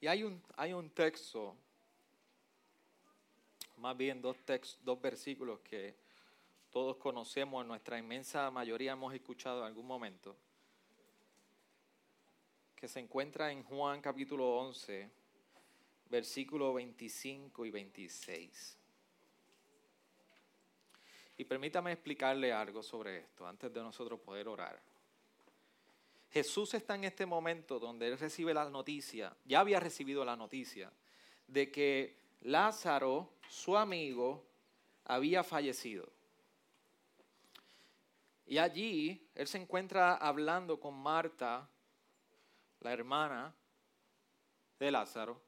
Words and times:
Y 0.00 0.06
hay 0.06 0.22
un, 0.22 0.40
hay 0.56 0.72
un 0.72 0.90
texto, 0.90 1.56
más 3.78 3.96
bien 3.96 4.22
dos, 4.22 4.36
textos, 4.44 4.78
dos 4.84 5.00
versículos 5.00 5.58
que 5.60 5.96
todos 6.70 6.96
conocemos, 6.98 7.62
en 7.62 7.68
nuestra 7.68 7.98
inmensa 7.98 8.48
mayoría 8.50 8.92
hemos 8.92 9.12
escuchado 9.12 9.60
en 9.60 9.66
algún 9.66 9.86
momento, 9.86 10.36
que 12.76 12.86
se 12.86 13.00
encuentra 13.00 13.50
en 13.50 13.64
Juan 13.64 14.00
capítulo 14.00 14.58
11, 14.58 15.10
versículos 16.08 16.74
25 16.76 17.66
y 17.66 17.70
26. 17.72 18.78
Y 21.38 21.44
permítame 21.44 21.92
explicarle 21.92 22.52
algo 22.52 22.84
sobre 22.84 23.18
esto 23.18 23.46
antes 23.48 23.72
de 23.72 23.80
nosotros 23.80 24.20
poder 24.20 24.46
orar. 24.46 24.80
Jesús 26.30 26.74
está 26.74 26.94
en 26.94 27.04
este 27.04 27.26
momento 27.26 27.78
donde 27.78 28.08
él 28.08 28.18
recibe 28.18 28.52
la 28.52 28.68
noticia, 28.68 29.34
ya 29.44 29.60
había 29.60 29.80
recibido 29.80 30.24
la 30.24 30.36
noticia, 30.36 30.92
de 31.46 31.70
que 31.70 32.18
Lázaro, 32.42 33.32
su 33.48 33.76
amigo, 33.76 34.44
había 35.04 35.42
fallecido. 35.42 36.08
Y 38.46 38.58
allí 38.58 39.26
él 39.34 39.46
se 39.46 39.58
encuentra 39.58 40.16
hablando 40.16 40.78
con 40.78 40.94
Marta, 40.94 41.68
la 42.80 42.92
hermana 42.92 43.54
de 44.78 44.90
Lázaro, 44.90 45.40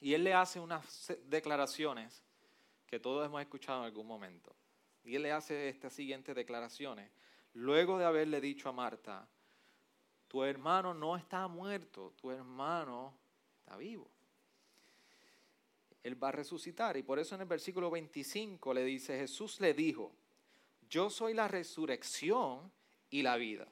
y 0.00 0.14
él 0.14 0.24
le 0.24 0.34
hace 0.34 0.58
unas 0.58 1.12
declaraciones 1.26 2.22
que 2.86 2.98
todos 2.98 3.24
hemos 3.24 3.40
escuchado 3.40 3.80
en 3.80 3.86
algún 3.86 4.06
momento. 4.06 4.54
Y 5.04 5.16
él 5.16 5.22
le 5.22 5.32
hace 5.32 5.68
estas 5.68 5.92
siguientes 5.92 6.34
declaraciones. 6.34 7.10
Luego 7.54 7.98
de 7.98 8.04
haberle 8.04 8.40
dicho 8.40 8.68
a 8.68 8.72
Marta, 8.72 9.28
tu 10.32 10.42
hermano 10.42 10.94
no 10.94 11.14
está 11.14 11.46
muerto, 11.46 12.14
tu 12.16 12.30
hermano 12.30 13.12
está 13.60 13.76
vivo. 13.76 14.08
Él 16.02 16.20
va 16.20 16.30
a 16.30 16.32
resucitar. 16.32 16.96
Y 16.96 17.02
por 17.02 17.18
eso 17.18 17.34
en 17.34 17.42
el 17.42 17.46
versículo 17.46 17.90
25 17.90 18.72
le 18.72 18.82
dice, 18.82 19.18
Jesús 19.18 19.60
le 19.60 19.74
dijo, 19.74 20.10
yo 20.88 21.10
soy 21.10 21.34
la 21.34 21.48
resurrección 21.48 22.72
y 23.10 23.20
la 23.20 23.36
vida. 23.36 23.68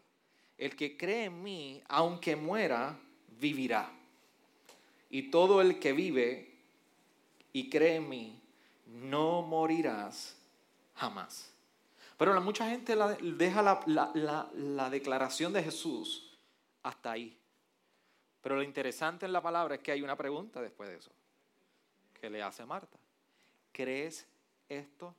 El 0.58 0.76
que 0.76 0.98
cree 0.98 1.24
en 1.24 1.42
mí, 1.42 1.82
aunque 1.88 2.36
muera, 2.36 3.00
vivirá 3.38 3.90
y 5.08 5.30
todo 5.30 5.62
el 5.62 5.78
que 5.80 5.94
vive 5.94 6.58
y 7.54 7.70
cree 7.70 7.96
en 7.96 8.08
mí, 8.10 8.38
no 8.84 9.40
morirás 9.40 10.36
jamás. 10.94 11.54
Pero 12.18 12.38
mucha 12.42 12.68
gente 12.68 12.94
deja 13.22 13.80
la, 13.86 14.90
declaración 14.90 15.54
de 15.54 15.62
Jesús 15.62 16.29
hasta 16.82 17.12
ahí. 17.12 17.38
Pero 18.40 18.56
lo 18.56 18.62
interesante 18.62 19.26
en 19.26 19.32
la 19.32 19.42
palabra 19.42 19.74
es 19.74 19.82
que 19.82 19.92
hay 19.92 20.02
una 20.02 20.16
pregunta 20.16 20.60
después 20.60 20.88
de 20.88 20.96
eso, 20.96 21.12
que 22.14 22.30
le 22.30 22.42
hace 22.42 22.64
Marta. 22.64 22.98
¿Crees 23.72 24.26
esto? 24.68 25.14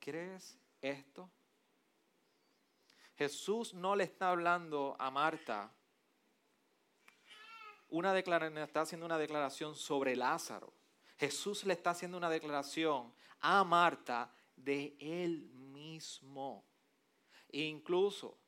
¿Crees 0.00 0.58
esto? 0.80 1.30
Jesús 3.16 3.74
no 3.74 3.96
le 3.96 4.04
está 4.04 4.30
hablando 4.30 4.96
a 4.98 5.10
Marta 5.10 5.72
una 7.90 8.12
declaración, 8.12 8.58
está 8.58 8.82
haciendo 8.82 9.06
una 9.06 9.18
declaración 9.18 9.74
sobre 9.74 10.14
Lázaro. 10.14 10.72
Jesús 11.18 11.64
le 11.64 11.72
está 11.72 11.90
haciendo 11.90 12.16
una 12.16 12.30
declaración 12.30 13.12
a 13.40 13.64
Marta 13.64 14.30
de 14.56 14.94
él 15.00 15.50
mismo. 15.54 16.64
E 17.48 17.62
incluso 17.62 18.38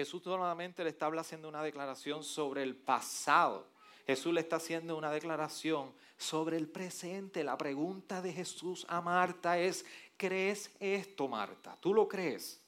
Jesús 0.00 0.24
nuevamente 0.24 0.82
le 0.82 0.90
está 0.90 1.08
haciendo 1.08 1.48
una 1.48 1.62
declaración 1.62 2.24
sobre 2.24 2.62
el 2.62 2.74
pasado. 2.74 3.66
Jesús 4.06 4.32
le 4.32 4.40
está 4.40 4.56
haciendo 4.56 4.96
una 4.96 5.10
declaración 5.10 5.92
sobre 6.16 6.56
el 6.56 6.68
presente. 6.68 7.44
La 7.44 7.58
pregunta 7.58 8.22
de 8.22 8.32
Jesús 8.32 8.86
a 8.88 9.02
Marta 9.02 9.58
es, 9.58 9.84
¿crees 10.16 10.74
esto, 10.80 11.28
Marta? 11.28 11.76
¿Tú 11.78 11.92
lo 11.92 12.08
crees? 12.08 12.58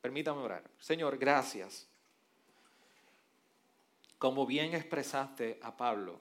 Permítame 0.00 0.40
orar. 0.40 0.64
Señor, 0.80 1.18
gracias 1.18 1.86
como 4.16 4.46
bien 4.46 4.74
expresaste 4.74 5.58
a 5.62 5.76
Pablo, 5.76 6.18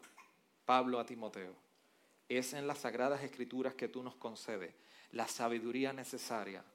Pablo 0.66 1.00
a 1.00 1.06
Timoteo, 1.06 1.56
es 2.28 2.52
en 2.52 2.68
las 2.68 2.80
sagradas 2.80 3.24
escrituras 3.24 3.76
que 3.76 3.88
tú 3.88 4.04
nos 4.04 4.16
concedes 4.16 4.74
la 5.12 5.28
sabiduría 5.28 5.94
necesaria 5.94 6.66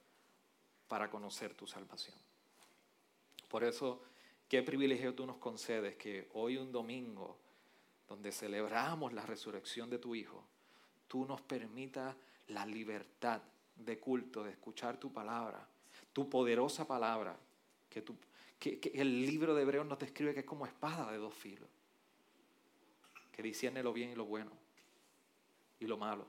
para 0.88 1.10
conocer 1.10 1.54
tu 1.54 1.66
salvación. 1.66 2.16
Por 3.48 3.64
eso, 3.64 4.02
qué 4.48 4.62
privilegio 4.62 5.14
tú 5.14 5.26
nos 5.26 5.36
concedes 5.36 5.96
que 5.96 6.28
hoy 6.34 6.56
un 6.56 6.72
domingo, 6.72 7.38
donde 8.08 8.32
celebramos 8.32 9.12
la 9.12 9.26
resurrección 9.26 9.90
de 9.90 9.98
tu 9.98 10.14
Hijo, 10.14 10.44
tú 11.08 11.24
nos 11.24 11.40
permitas 11.40 12.14
la 12.48 12.64
libertad 12.66 13.42
de 13.76 13.98
culto, 13.98 14.44
de 14.44 14.50
escuchar 14.50 14.98
tu 14.98 15.12
palabra, 15.12 15.66
tu 16.12 16.28
poderosa 16.28 16.86
palabra, 16.86 17.36
que 17.88 18.04
el 18.94 19.26
libro 19.26 19.54
de 19.54 19.62
Hebreos 19.62 19.86
nos 19.86 19.98
describe 19.98 20.34
que 20.34 20.40
es 20.40 20.46
como 20.46 20.66
espada 20.66 21.10
de 21.10 21.18
dos 21.18 21.34
filos, 21.34 21.68
que 23.32 23.42
discierne 23.42 23.82
lo 23.82 23.92
bien 23.92 24.10
y 24.10 24.14
lo 24.14 24.24
bueno 24.24 24.52
y 25.78 25.86
lo 25.86 25.96
malo, 25.96 26.26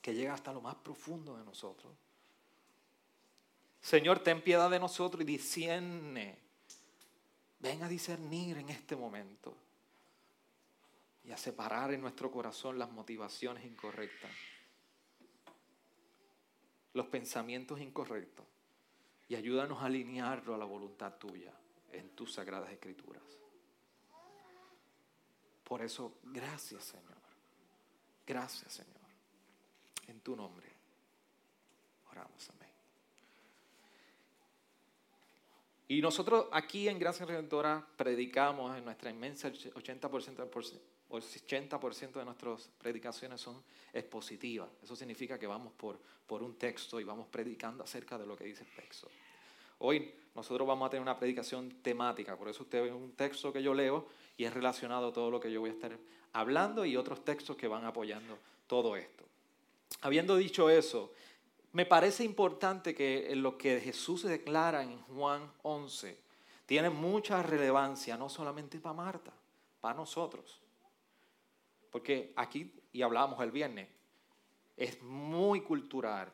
que 0.00 0.14
llega 0.14 0.34
hasta 0.34 0.52
lo 0.52 0.60
más 0.60 0.76
profundo 0.76 1.36
de 1.36 1.44
nosotros. 1.44 1.92
Señor, 3.80 4.18
ten 4.20 4.42
piedad 4.42 4.70
de 4.70 4.80
nosotros 4.80 5.22
y 5.22 5.24
discierne. 5.24 6.38
Ven 7.58 7.82
a 7.82 7.88
discernir 7.88 8.58
en 8.58 8.68
este 8.68 8.96
momento 8.96 9.56
y 11.24 11.32
a 11.32 11.36
separar 11.36 11.92
en 11.92 12.00
nuestro 12.00 12.30
corazón 12.30 12.78
las 12.78 12.90
motivaciones 12.90 13.64
incorrectas, 13.64 14.30
los 16.92 17.06
pensamientos 17.06 17.80
incorrectos 17.80 18.46
y 19.28 19.34
ayúdanos 19.34 19.82
a 19.82 19.86
alinearlo 19.86 20.54
a 20.54 20.58
la 20.58 20.64
voluntad 20.64 21.14
tuya 21.14 21.52
en 21.92 22.10
tus 22.10 22.34
sagradas 22.34 22.70
escrituras. 22.70 23.22
Por 25.64 25.82
eso, 25.82 26.18
gracias 26.22 26.84
Señor. 26.84 27.16
Gracias 28.24 28.72
Señor. 28.72 28.94
En 30.06 30.20
tu 30.20 30.36
nombre. 30.36 30.72
Oramos, 32.10 32.42
Y 35.88 36.00
nosotros 36.00 36.46
aquí 36.50 36.88
en 36.88 36.98
Gracia 36.98 37.24
Redentora 37.26 37.86
predicamos 37.96 38.76
en 38.76 38.84
nuestra 38.84 39.10
inmensa 39.10 39.52
80%, 39.52 40.80
80% 41.08 42.12
de 42.12 42.24
nuestras 42.24 42.70
predicaciones 42.78 43.40
son 43.40 43.62
expositivas. 43.92 44.68
Eso 44.82 44.96
significa 44.96 45.38
que 45.38 45.46
vamos 45.46 45.72
por, 45.74 46.00
por 46.26 46.42
un 46.42 46.56
texto 46.56 46.98
y 46.98 47.04
vamos 47.04 47.28
predicando 47.28 47.84
acerca 47.84 48.18
de 48.18 48.26
lo 48.26 48.36
que 48.36 48.44
dice 48.44 48.64
el 48.64 48.74
texto. 48.74 49.08
Hoy 49.78 50.12
nosotros 50.34 50.66
vamos 50.66 50.86
a 50.86 50.90
tener 50.90 51.02
una 51.02 51.18
predicación 51.18 51.70
temática, 51.82 52.36
por 52.36 52.48
eso 52.48 52.64
usted 52.64 52.82
ve 52.82 52.92
un 52.92 53.12
texto 53.12 53.52
que 53.52 53.62
yo 53.62 53.74
leo 53.74 54.08
y 54.36 54.44
es 54.44 54.52
relacionado 54.52 55.08
a 55.08 55.12
todo 55.12 55.30
lo 55.30 55.38
que 55.38 55.52
yo 55.52 55.60
voy 55.60 55.70
a 55.70 55.74
estar 55.74 55.96
hablando 56.32 56.84
y 56.84 56.96
otros 56.96 57.24
textos 57.24 57.56
que 57.56 57.68
van 57.68 57.84
apoyando 57.84 58.38
todo 58.66 58.96
esto. 58.96 59.24
Habiendo 60.00 60.36
dicho 60.36 60.68
eso, 60.68 61.12
me 61.76 61.84
parece 61.84 62.24
importante 62.24 62.94
que 62.94 63.36
lo 63.36 63.58
que 63.58 63.82
Jesús 63.82 64.22
declara 64.22 64.82
en 64.82 64.98
Juan 64.98 65.52
11 65.60 66.18
tiene 66.64 66.88
mucha 66.88 67.42
relevancia, 67.42 68.16
no 68.16 68.30
solamente 68.30 68.80
para 68.80 68.94
Marta, 68.94 69.30
para 69.82 69.94
nosotros. 69.94 70.58
Porque 71.90 72.32
aquí, 72.34 72.72
y 72.94 73.02
hablábamos 73.02 73.38
el 73.42 73.50
viernes, 73.50 73.88
es 74.74 75.02
muy 75.02 75.60
cultural 75.60 76.32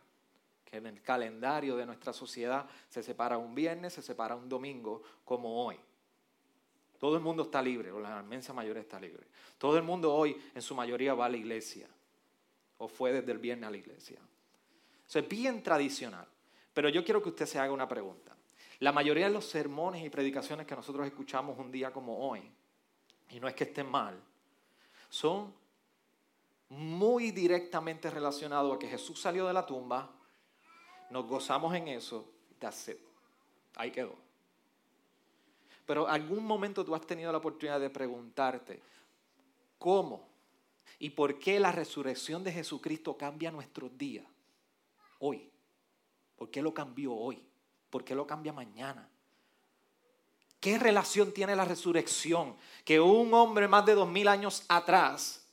que 0.65 0.77
en 0.77 0.87
el 0.87 1.03
calendario 1.03 1.75
de 1.75 1.87
nuestra 1.87 2.13
sociedad 2.13 2.65
se 2.89 3.03
separa 3.03 3.37
un 3.37 3.53
viernes, 3.53 3.95
se 3.95 4.03
separa 4.03 4.37
un 4.37 4.49
domingo, 4.49 5.03
como 5.25 5.67
hoy. 5.67 5.77
Todo 7.01 7.17
el 7.17 7.21
mundo 7.21 7.43
está 7.43 7.61
libre, 7.61 7.91
o 7.91 7.99
la 7.99 8.21
inmensa 8.21 8.53
mayoría 8.53 8.83
está 8.83 9.01
libre. 9.01 9.27
Todo 9.59 9.77
el 9.77 9.83
mundo 9.83 10.15
hoy, 10.15 10.41
en 10.55 10.63
su 10.63 10.77
mayoría, 10.77 11.15
va 11.15 11.27
a 11.27 11.31
la 11.31 11.37
iglesia, 11.37 11.89
o 12.79 12.87
fue 12.87 13.13
desde 13.13 13.33
el 13.33 13.39
viernes 13.39 13.67
a 13.67 13.73
la 13.73 13.79
iglesia. 13.79 14.21
Eso 15.13 15.19
es 15.19 15.29
bien 15.29 15.63
tradicional. 15.63 16.27
Pero 16.73 16.89
yo 16.89 17.05
quiero 17.05 17.23
que 17.23 17.29
usted 17.29 17.45
se 17.45 17.59
haga 17.59 17.71
una 17.71 17.87
pregunta. 17.87 18.35
La 18.79 18.93
mayoría 18.93 19.27
de 19.27 19.33
los 19.35 19.45
sermones 19.45 20.03
y 20.03 20.09
predicaciones 20.09 20.67
que 20.67 20.75
nosotros 20.75 21.07
escuchamos 21.07 21.59
un 21.59 21.71
día 21.71 21.93
como 21.93 22.27
hoy, 22.27 22.51
y 23.29 23.39
no 23.39 23.47
es 23.47 23.55
que 23.55 23.65
estén 23.65 23.91
mal, 23.91 24.19
son 25.11 25.53
muy 26.71 27.31
directamente 27.31 28.09
relacionados 28.09 28.75
a 28.75 28.79
que 28.79 28.89
Jesús 28.89 29.21
salió 29.21 29.47
de 29.47 29.53
la 29.53 29.67
tumba, 29.67 30.11
nos 31.11 31.27
gozamos 31.27 31.75
en 31.75 31.89
eso, 31.89 32.27
that's 32.59 32.89
it. 32.89 32.97
Ahí 33.77 33.91
quedó. 33.91 34.15
Pero 35.85 36.09
algún 36.09 36.47
momento 36.47 36.87
tú 36.87 36.95
has 36.95 37.07
tenido 37.07 37.31
la 37.31 37.37
oportunidad 37.37 37.81
de 37.81 37.91
preguntarte, 37.91 38.81
¿cómo 39.79 40.27
y 40.99 41.11
por 41.11 41.39
qué 41.39 41.61
la 41.61 41.71
resurrección 41.71 42.43
de 42.43 42.53
Jesucristo 42.53 43.15
cambia 43.19 43.51
nuestros 43.51 43.99
días 43.99 44.32
hoy? 45.23 45.51
¿Por 46.37 46.51
qué 46.51 46.61
lo 46.61 46.75
cambió 46.75 47.15
hoy? 47.15 47.43
¿Por 47.89 48.05
qué 48.05 48.15
lo 48.15 48.27
cambia 48.27 48.53
mañana? 48.53 49.09
¿Qué 50.61 50.79
relación 50.79 51.33
tiene 51.33 51.57
la 51.57 51.65
resurrección? 51.65 52.57
Que 52.85 53.01
un 53.01 53.33
hombre 53.33 53.69
más 53.69 53.87
de 53.87 53.95
dos 53.95 54.09
mil 54.09 54.29
años 54.29 54.65
atrás, 54.69 55.49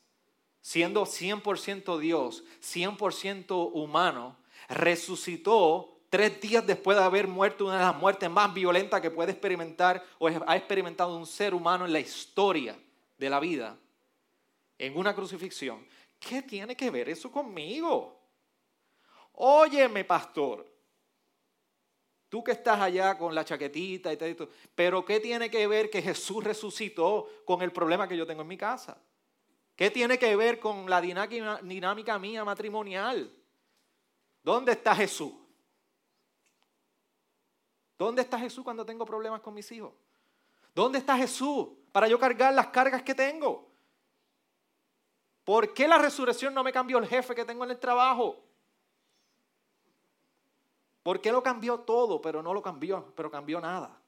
siendo 0.61 1.05
100% 1.05 1.99
Dios, 1.99 2.43
100% 2.61 3.71
humano, 3.73 4.37
resucitó 4.67 5.99
tres 6.09 6.41
días 6.41 6.65
después 6.65 6.97
de 6.97 7.03
haber 7.03 7.27
muerto 7.27 7.65
una 7.65 7.77
de 7.77 7.85
las 7.85 7.95
muertes 7.95 8.29
más 8.29 8.53
violentas 8.53 9.01
que 9.01 9.11
puede 9.11 9.31
experimentar 9.31 10.03
o 10.17 10.27
ha 10.27 10.57
experimentado 10.57 11.15
un 11.15 11.25
ser 11.25 11.53
humano 11.53 11.85
en 11.85 11.93
la 11.93 11.99
historia 11.99 12.77
de 13.17 13.29
la 13.29 13.39
vida, 13.39 13.77
en 14.77 14.97
una 14.97 15.13
crucifixión. 15.13 15.85
¿Qué 16.19 16.41
tiene 16.41 16.75
que 16.75 16.89
ver 16.89 17.09
eso 17.09 17.31
conmigo? 17.31 18.18
Óyeme, 19.41 20.03
pastor. 20.03 20.65
Tú 22.27 22.43
que 22.43 22.51
estás 22.51 22.79
allá 22.79 23.17
con 23.17 23.33
la 23.33 23.45
chaquetita 23.45 24.11
y 24.11 24.17
todo, 24.17 24.49
pero 24.75 25.03
¿qué 25.05 25.19
tiene 25.19 25.49
que 25.49 25.65
ver 25.65 25.89
que 25.89 26.01
Jesús 26.01 26.43
resucitó 26.43 27.27
con 27.45 27.61
el 27.61 27.71
problema 27.71 28.07
que 28.07 28.17
yo 28.17 28.27
tengo 28.27 28.41
en 28.41 28.49
mi 28.49 28.57
casa? 28.57 29.01
¿Qué 29.77 29.89
tiene 29.89 30.19
que 30.19 30.35
ver 30.35 30.59
con 30.59 30.89
la 30.89 30.99
dinámica 30.99 32.19
mía 32.19 32.43
matrimonial? 32.43 33.31
¿Dónde 34.43 34.73
está 34.73 34.93
Jesús? 34.93 35.31
¿Dónde 37.97 38.21
está 38.21 38.37
Jesús 38.37 38.63
cuando 38.63 38.85
tengo 38.85 39.05
problemas 39.05 39.39
con 39.39 39.53
mis 39.53 39.71
hijos? 39.71 39.93
¿Dónde 40.75 40.99
está 40.99 41.15
Jesús 41.15 41.69
para 41.93 42.09
yo 42.09 42.19
cargar 42.19 42.53
las 42.53 42.67
cargas 42.67 43.03
que 43.03 43.15
tengo? 43.15 43.71
¿Por 45.45 45.73
qué 45.73 45.87
la 45.87 45.97
resurrección 45.97 46.53
no 46.53 46.61
me 46.61 46.73
cambió 46.73 46.97
el 46.97 47.07
jefe 47.07 47.33
que 47.33 47.45
tengo 47.45 47.63
en 47.63 47.71
el 47.71 47.79
trabajo? 47.79 48.48
¿Por 51.09 51.21
qué 51.21 51.31
lo 51.31 51.41
cambió 51.41 51.79
todo, 51.79 52.21
pero 52.21 52.43
no 52.43 52.53
lo 52.53 52.61
cambió, 52.61 53.11
pero 53.15 53.31
cambió 53.31 53.59
nada? 53.59 53.99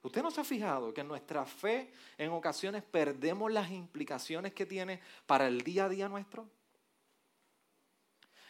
¿Usted 0.00 0.22
no 0.22 0.30
se 0.30 0.40
ha 0.40 0.44
fijado 0.44 0.94
que 0.94 1.02
en 1.02 1.08
nuestra 1.08 1.44
fe 1.44 1.92
en 2.16 2.30
ocasiones 2.30 2.82
perdemos 2.82 3.52
las 3.52 3.70
implicaciones 3.70 4.54
que 4.54 4.64
tiene 4.64 5.02
para 5.26 5.46
el 5.46 5.60
día 5.60 5.84
a 5.84 5.88
día 5.90 6.08
nuestro? 6.08 6.48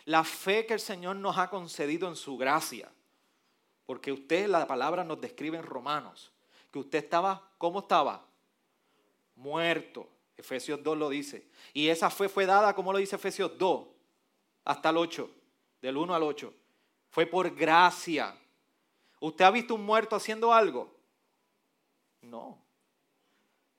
La 0.04 0.22
fe 0.22 0.64
que 0.64 0.74
el 0.74 0.78
Señor 0.78 1.16
nos 1.16 1.38
ha 1.38 1.50
concedido 1.50 2.06
en 2.06 2.14
su 2.14 2.36
gracia 2.36 2.88
porque 3.84 4.12
usted, 4.12 4.46
la 4.46 4.64
palabra 4.68 5.02
nos 5.02 5.20
describe 5.20 5.58
en 5.58 5.64
Romanos, 5.64 6.30
que 6.70 6.78
usted 6.78 6.98
estaba, 6.98 7.50
¿cómo 7.58 7.80
estaba? 7.80 8.24
Muerto. 9.34 10.08
Efesios 10.36 10.80
2 10.84 10.96
lo 10.96 11.08
dice. 11.08 11.48
Y 11.74 11.88
esa 11.88 12.10
fe 12.10 12.28
fue 12.28 12.46
dada, 12.46 12.76
como 12.76 12.92
lo 12.92 12.98
dice 12.98 13.16
Efesios 13.16 13.58
2, 13.58 13.88
hasta 14.66 14.90
el 14.90 14.98
8, 14.98 15.28
del 15.82 15.96
1 15.96 16.14
al 16.14 16.22
8. 16.22 16.54
Fue 17.16 17.24
por 17.24 17.54
gracia. 17.54 18.36
¿Usted 19.20 19.42
ha 19.42 19.50
visto 19.50 19.74
un 19.74 19.86
muerto 19.86 20.14
haciendo 20.14 20.52
algo? 20.52 20.94
No. 22.20 22.62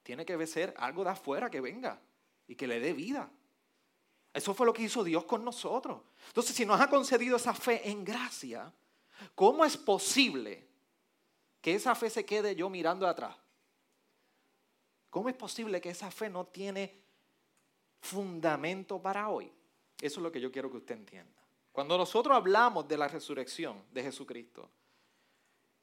Tiene 0.01 0.25
que 0.25 0.47
ser 0.47 0.73
algo 0.75 1.03
de 1.03 1.11
afuera 1.11 1.47
que 1.47 1.61
venga 1.61 2.01
y 2.47 2.55
que 2.55 2.65
le 2.65 2.79
dé 2.79 2.93
vida. 2.93 3.29
Eso 4.33 4.55
fue 4.55 4.65
lo 4.65 4.73
que 4.73 4.81
hizo 4.81 5.03
Dios 5.03 5.25
con 5.25 5.45
nosotros. 5.45 6.01
Entonces, 6.29 6.55
si 6.55 6.65
nos 6.65 6.81
ha 6.81 6.89
concedido 6.89 7.37
esa 7.37 7.53
fe 7.53 7.87
en 7.87 8.03
gracia, 8.03 8.73
¿Cómo 9.35 9.65
es 9.65 9.77
posible 9.77 10.65
que 11.61 11.75
esa 11.75 11.95
fe 11.95 12.09
se 12.09 12.25
quede 12.25 12.55
yo 12.55 12.69
mirando 12.69 13.07
atrás? 13.07 13.35
¿Cómo 15.09 15.29
es 15.29 15.35
posible 15.35 15.81
que 15.81 15.89
esa 15.89 16.11
fe 16.11 16.29
no 16.29 16.45
tiene 16.47 17.03
fundamento 18.01 19.01
para 19.01 19.29
hoy? 19.29 19.51
Eso 20.01 20.19
es 20.19 20.23
lo 20.23 20.31
que 20.31 20.41
yo 20.41 20.51
quiero 20.51 20.69
que 20.69 20.77
usted 20.77 20.95
entienda. 20.95 21.36
Cuando 21.77 21.95
nosotros 21.95 22.35
hablamos 22.35 22.87
de 22.87 22.97
la 22.97 23.07
resurrección 23.07 23.83
de 23.91 24.01
Jesucristo, 24.01 24.67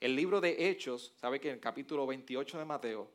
el 0.01 0.17
libro 0.17 0.41
de 0.41 0.69
Hechos, 0.69 1.13
sabe 1.21 1.39
que 1.39 1.51
en 1.51 1.55
el 1.55 1.61
capítulo 1.61 2.05
28 2.05 2.59
de 2.59 2.65
Mateo, 2.65 3.09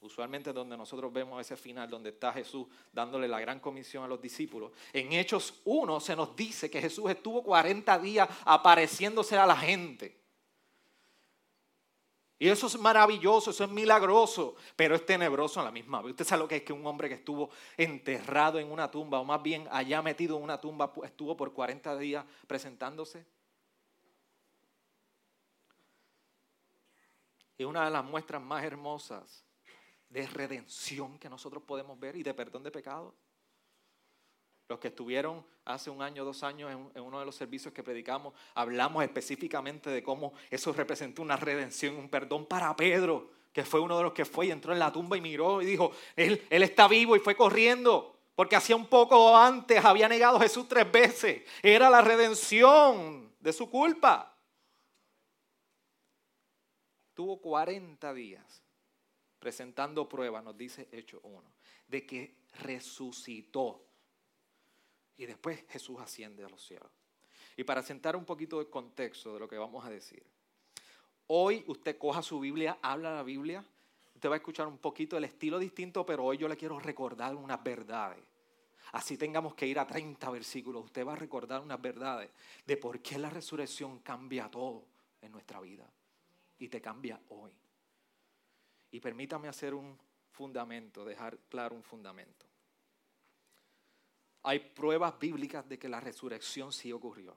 usualmente 0.00 0.50
donde 0.50 0.74
nosotros 0.78 1.12
vemos 1.12 1.38
ese 1.42 1.58
final 1.58 1.90
donde 1.90 2.08
está 2.08 2.32
Jesús 2.32 2.66
dándole 2.90 3.28
la 3.28 3.38
gran 3.38 3.60
comisión 3.60 4.04
a 4.04 4.08
los 4.08 4.18
discípulos. 4.18 4.72
En 4.94 5.12
Hechos 5.12 5.60
1 5.66 6.00
se 6.00 6.16
nos 6.16 6.34
dice 6.34 6.70
que 6.70 6.80
Jesús 6.80 7.10
estuvo 7.10 7.42
40 7.42 7.98
días 7.98 8.26
apareciéndose 8.46 9.36
a 9.36 9.44
la 9.44 9.56
gente. 9.58 10.21
Y 12.42 12.48
eso 12.48 12.66
es 12.66 12.76
maravilloso, 12.76 13.52
eso 13.52 13.62
es 13.62 13.70
milagroso, 13.70 14.56
pero 14.74 14.96
es 14.96 15.06
tenebroso 15.06 15.60
a 15.60 15.62
la 15.62 15.70
misma 15.70 16.02
vez. 16.02 16.10
Usted 16.10 16.24
sabe 16.24 16.42
lo 16.42 16.48
que 16.48 16.56
es 16.56 16.62
que 16.64 16.72
un 16.72 16.84
hombre 16.84 17.08
que 17.08 17.14
estuvo 17.14 17.50
enterrado 17.76 18.58
en 18.58 18.68
una 18.68 18.90
tumba, 18.90 19.20
o 19.20 19.24
más 19.24 19.40
bien 19.40 19.68
allá 19.70 20.02
metido 20.02 20.36
en 20.36 20.42
una 20.42 20.60
tumba, 20.60 20.92
estuvo 21.04 21.36
por 21.36 21.52
40 21.52 21.96
días 21.98 22.24
presentándose. 22.48 23.24
Y 27.58 27.62
una 27.62 27.84
de 27.84 27.92
las 27.92 28.04
muestras 28.04 28.42
más 28.42 28.64
hermosas 28.64 29.44
de 30.08 30.26
redención 30.26 31.20
que 31.20 31.30
nosotros 31.30 31.62
podemos 31.62 31.96
ver 32.00 32.16
y 32.16 32.24
de 32.24 32.34
perdón 32.34 32.64
de 32.64 32.72
pecados. 32.72 33.14
Los 34.72 34.80
que 34.80 34.88
estuvieron 34.88 35.44
hace 35.66 35.90
un 35.90 36.00
año, 36.00 36.24
dos 36.24 36.42
años 36.42 36.72
en, 36.94 37.02
uno 37.02 37.20
de 37.20 37.26
los 37.26 37.36
servicios 37.36 37.74
que 37.74 37.82
predicamos, 37.82 38.32
hablamos 38.54 39.04
específicamente 39.04 39.90
de 39.90 40.02
cómo 40.02 40.32
eso 40.50 40.72
representó 40.72 41.20
una 41.20 41.36
redención, 41.36 41.94
un 41.94 42.08
perdón 42.08 42.46
para 42.46 42.74
Pedro, 42.74 43.28
que 43.52 43.66
fue 43.66 43.80
uno 43.80 43.98
de 43.98 44.04
los 44.04 44.14
que 44.14 44.24
fue 44.24 44.46
y 44.46 44.50
entró 44.50 44.72
en 44.72 44.78
la 44.78 44.90
tumba 44.90 45.18
y 45.18 45.20
miró 45.20 45.60
y 45.60 45.66
dijo, 45.66 45.92
él, 46.16 46.42
él 46.48 46.62
está 46.62 46.88
vivo 46.88 47.14
y 47.14 47.18
fue 47.18 47.36
corriendo, 47.36 48.16
porque 48.34 48.56
hacía 48.56 48.74
un 48.74 48.86
poco 48.86 49.36
antes 49.36 49.84
había 49.84 50.08
negado 50.08 50.38
a 50.38 50.40
Jesús 50.40 50.66
tres 50.66 50.90
veces. 50.90 51.42
Era 51.62 51.90
la 51.90 52.00
redención 52.00 53.30
de 53.40 53.52
su 53.52 53.68
culpa. 53.68 54.34
Tuvo 57.12 57.42
40 57.42 58.14
días 58.14 58.62
presentando 59.38 60.08
pruebas, 60.08 60.42
nos 60.42 60.56
dice 60.56 60.88
Hecho 60.92 61.20
1, 61.24 61.42
de 61.88 62.06
que 62.06 62.36
resucitó. 62.54 63.91
Y 65.16 65.26
después 65.26 65.64
Jesús 65.68 66.00
asciende 66.00 66.44
a 66.44 66.48
los 66.48 66.64
cielos. 66.64 66.90
Y 67.56 67.64
para 67.64 67.82
sentar 67.82 68.16
un 68.16 68.24
poquito 68.24 68.58
de 68.58 68.68
contexto 68.68 69.34
de 69.34 69.40
lo 69.40 69.48
que 69.48 69.58
vamos 69.58 69.84
a 69.84 69.90
decir. 69.90 70.24
Hoy 71.26 71.64
usted 71.66 71.98
coja 71.98 72.22
su 72.22 72.40
Biblia, 72.40 72.78
habla 72.82 73.14
la 73.14 73.22
Biblia, 73.22 73.64
usted 74.14 74.28
va 74.28 74.34
a 74.34 74.36
escuchar 74.36 74.66
un 74.66 74.78
poquito 74.78 75.16
el 75.16 75.24
estilo 75.24 75.58
distinto, 75.58 76.04
pero 76.04 76.24
hoy 76.24 76.38
yo 76.38 76.48
le 76.48 76.56
quiero 76.56 76.78
recordar 76.78 77.34
unas 77.34 77.62
verdades. 77.62 78.22
Así 78.92 79.16
tengamos 79.16 79.54
que 79.54 79.66
ir 79.66 79.78
a 79.78 79.86
30 79.86 80.30
versículos, 80.30 80.84
usted 80.84 81.06
va 81.06 81.14
a 81.14 81.16
recordar 81.16 81.62
unas 81.62 81.80
verdades 81.80 82.30
de 82.66 82.76
por 82.76 83.00
qué 83.00 83.18
la 83.18 83.30
resurrección 83.30 84.00
cambia 84.00 84.50
todo 84.50 84.84
en 85.22 85.32
nuestra 85.32 85.60
vida. 85.60 85.88
Y 86.58 86.68
te 86.68 86.80
cambia 86.80 87.20
hoy. 87.30 87.52
Y 88.90 89.00
permítame 89.00 89.48
hacer 89.48 89.72
un 89.72 89.98
fundamento, 90.30 91.04
dejar 91.04 91.38
claro 91.48 91.74
un 91.74 91.82
fundamento. 91.82 92.51
Hay 94.42 94.58
pruebas 94.58 95.18
bíblicas 95.18 95.68
de 95.68 95.78
que 95.78 95.88
la 95.88 96.00
resurrección 96.00 96.72
sí 96.72 96.92
ocurrió. 96.92 97.36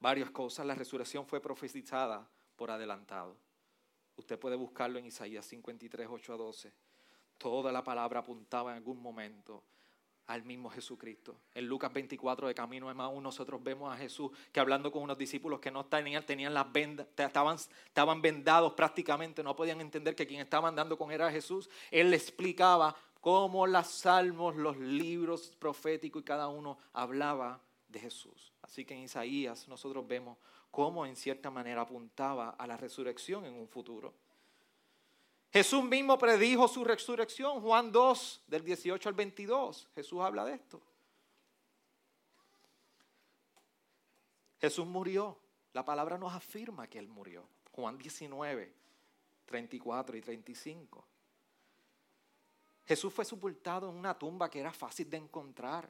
Varias 0.00 0.30
cosas. 0.30 0.66
La 0.66 0.74
resurrección 0.74 1.26
fue 1.26 1.40
profetizada 1.40 2.28
por 2.56 2.70
adelantado. 2.70 3.36
Usted 4.16 4.38
puede 4.38 4.56
buscarlo 4.56 4.98
en 4.98 5.06
Isaías 5.06 5.46
53, 5.46 6.08
8 6.10 6.34
a 6.34 6.36
12. 6.36 6.72
Toda 7.38 7.72
la 7.72 7.82
palabra 7.82 8.20
apuntaba 8.20 8.72
en 8.72 8.78
algún 8.78 9.00
momento 9.00 9.64
al 10.26 10.44
mismo 10.44 10.70
Jesucristo. 10.70 11.36
En 11.54 11.66
Lucas 11.66 11.92
24 11.92 12.48
de 12.48 12.54
Camino 12.54 12.88
de 12.88 12.94
Maús 12.94 13.22
nosotros 13.22 13.62
vemos 13.62 13.92
a 13.92 13.96
Jesús 13.96 14.30
que 14.52 14.60
hablando 14.60 14.92
con 14.92 15.02
unos 15.02 15.18
discípulos 15.18 15.60
que 15.60 15.70
no 15.70 15.86
tenían, 15.86 16.24
tenían 16.24 16.54
las 16.54 16.70
vendas, 16.72 17.08
estaban 17.16 18.22
vendados 18.22 18.72
prácticamente, 18.74 19.42
no 19.42 19.56
podían 19.56 19.80
entender 19.80 20.14
que 20.14 20.26
quien 20.26 20.40
estaba 20.40 20.68
andando 20.68 20.96
con 20.96 21.10
él 21.10 21.16
era 21.16 21.30
Jesús. 21.30 21.68
Él 21.90 22.10
le 22.10 22.16
explicaba 22.16 22.96
cómo 23.22 23.68
los 23.68 23.86
salmos, 23.86 24.56
los 24.56 24.76
libros 24.76 25.54
proféticos 25.60 26.22
y 26.22 26.24
cada 26.24 26.48
uno 26.48 26.76
hablaba 26.92 27.60
de 27.88 28.00
Jesús. 28.00 28.52
Así 28.62 28.84
que 28.84 28.94
en 28.94 29.04
Isaías 29.04 29.68
nosotros 29.68 30.06
vemos 30.06 30.36
cómo 30.72 31.06
en 31.06 31.14
cierta 31.14 31.48
manera 31.48 31.82
apuntaba 31.82 32.50
a 32.50 32.66
la 32.66 32.76
resurrección 32.76 33.46
en 33.46 33.54
un 33.54 33.68
futuro. 33.68 34.12
Jesús 35.52 35.84
mismo 35.84 36.18
predijo 36.18 36.66
su 36.66 36.82
resurrección, 36.82 37.60
Juan 37.60 37.92
2, 37.92 38.42
del 38.48 38.64
18 38.64 39.08
al 39.08 39.14
22. 39.14 39.88
Jesús 39.94 40.20
habla 40.20 40.44
de 40.44 40.54
esto. 40.54 40.82
Jesús 44.60 44.86
murió. 44.86 45.38
La 45.74 45.84
palabra 45.84 46.18
nos 46.18 46.34
afirma 46.34 46.88
que 46.88 46.98
Él 46.98 47.08
murió. 47.08 47.46
Juan 47.70 47.96
19, 47.98 48.72
34 49.46 50.16
y 50.16 50.20
35. 50.20 51.11
Jesús 52.86 53.12
fue 53.12 53.24
sepultado 53.24 53.88
en 53.88 53.96
una 53.96 54.18
tumba 54.18 54.50
que 54.50 54.60
era 54.60 54.72
fácil 54.72 55.08
de 55.08 55.16
encontrar. 55.16 55.88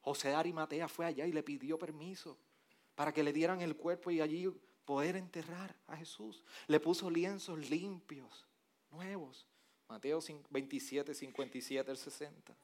José 0.00 0.28
de 0.28 0.34
Arimatea 0.34 0.88
fue 0.88 1.06
allá 1.06 1.26
y 1.26 1.32
le 1.32 1.42
pidió 1.42 1.78
permiso 1.78 2.38
para 2.94 3.12
que 3.12 3.22
le 3.22 3.32
dieran 3.32 3.60
el 3.60 3.76
cuerpo 3.76 4.10
y 4.10 4.20
allí 4.20 4.48
poder 4.84 5.16
enterrar 5.16 5.76
a 5.86 5.96
Jesús. 5.96 6.42
Le 6.66 6.80
puso 6.80 7.10
lienzos 7.10 7.70
limpios 7.70 8.46
nuevos. 8.90 9.46
Mateo 9.88 10.20
27, 10.50 11.14
57 11.14 11.90
el 11.90 11.96
60. 11.96 12.56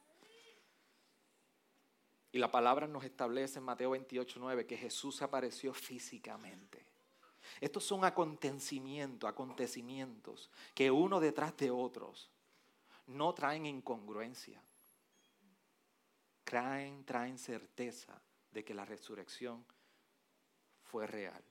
Y 2.32 2.38
la 2.38 2.50
palabra 2.50 2.88
nos 2.88 3.04
establece 3.04 3.58
en 3.58 3.64
Mateo 3.64 3.90
28, 3.90 4.40
9 4.40 4.66
que 4.66 4.76
Jesús 4.76 5.20
apareció 5.20 5.74
físicamente. 5.74 6.86
Estos 7.60 7.84
son 7.84 8.04
acontecimientos, 8.04 9.28
acontecimientos 9.28 10.50
que 10.74 10.90
uno 10.90 11.20
detrás 11.20 11.56
de 11.58 11.70
otros 11.70 12.30
no 13.06 13.34
traen 13.34 13.66
incongruencia. 13.66 14.62
Traen, 16.44 17.04
traen 17.04 17.38
certeza 17.38 18.20
de 18.50 18.64
que 18.64 18.74
la 18.74 18.84
resurrección 18.84 19.64
fue 20.82 21.06
real. 21.06 21.42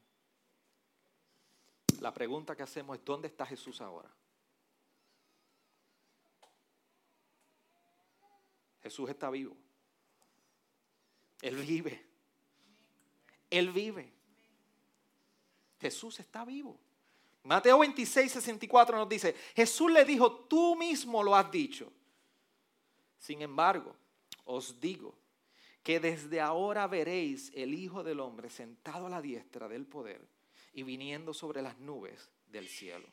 La 1.99 2.13
pregunta 2.13 2.55
que 2.55 2.63
hacemos 2.63 2.97
es, 2.97 3.05
¿dónde 3.05 3.27
está 3.27 3.45
Jesús 3.45 3.81
ahora? 3.81 4.11
Jesús 8.81 9.09
está 9.09 9.29
vivo. 9.29 9.55
Él 11.41 11.55
vive. 11.57 12.05
Él 13.49 13.71
vive. 13.71 14.11
Jesús 15.79 16.19
está 16.19 16.45
vivo. 16.45 16.79
Mateo 17.43 17.79
26, 17.79 18.31
64 18.31 18.97
nos 18.97 19.09
dice, 19.09 19.35
Jesús 19.55 19.91
le 19.91 20.05
dijo, 20.05 20.31
tú 20.31 20.75
mismo 20.75 21.23
lo 21.23 21.35
has 21.35 21.49
dicho. 21.51 21.91
Sin 23.17 23.41
embargo, 23.41 23.95
os 24.45 24.79
digo 24.79 25.15
que 25.83 25.99
desde 25.99 26.39
ahora 26.39 26.85
veréis 26.87 27.51
el 27.55 27.73
Hijo 27.73 28.03
del 28.03 28.19
Hombre 28.19 28.49
sentado 28.49 29.07
a 29.07 29.09
la 29.09 29.21
diestra 29.21 29.67
del 29.67 29.85
poder 29.85 30.21
y 30.73 30.83
viniendo 30.83 31.33
sobre 31.33 31.61
las 31.61 31.77
nubes 31.79 32.29
del 32.47 32.67
cielo. 32.67 33.07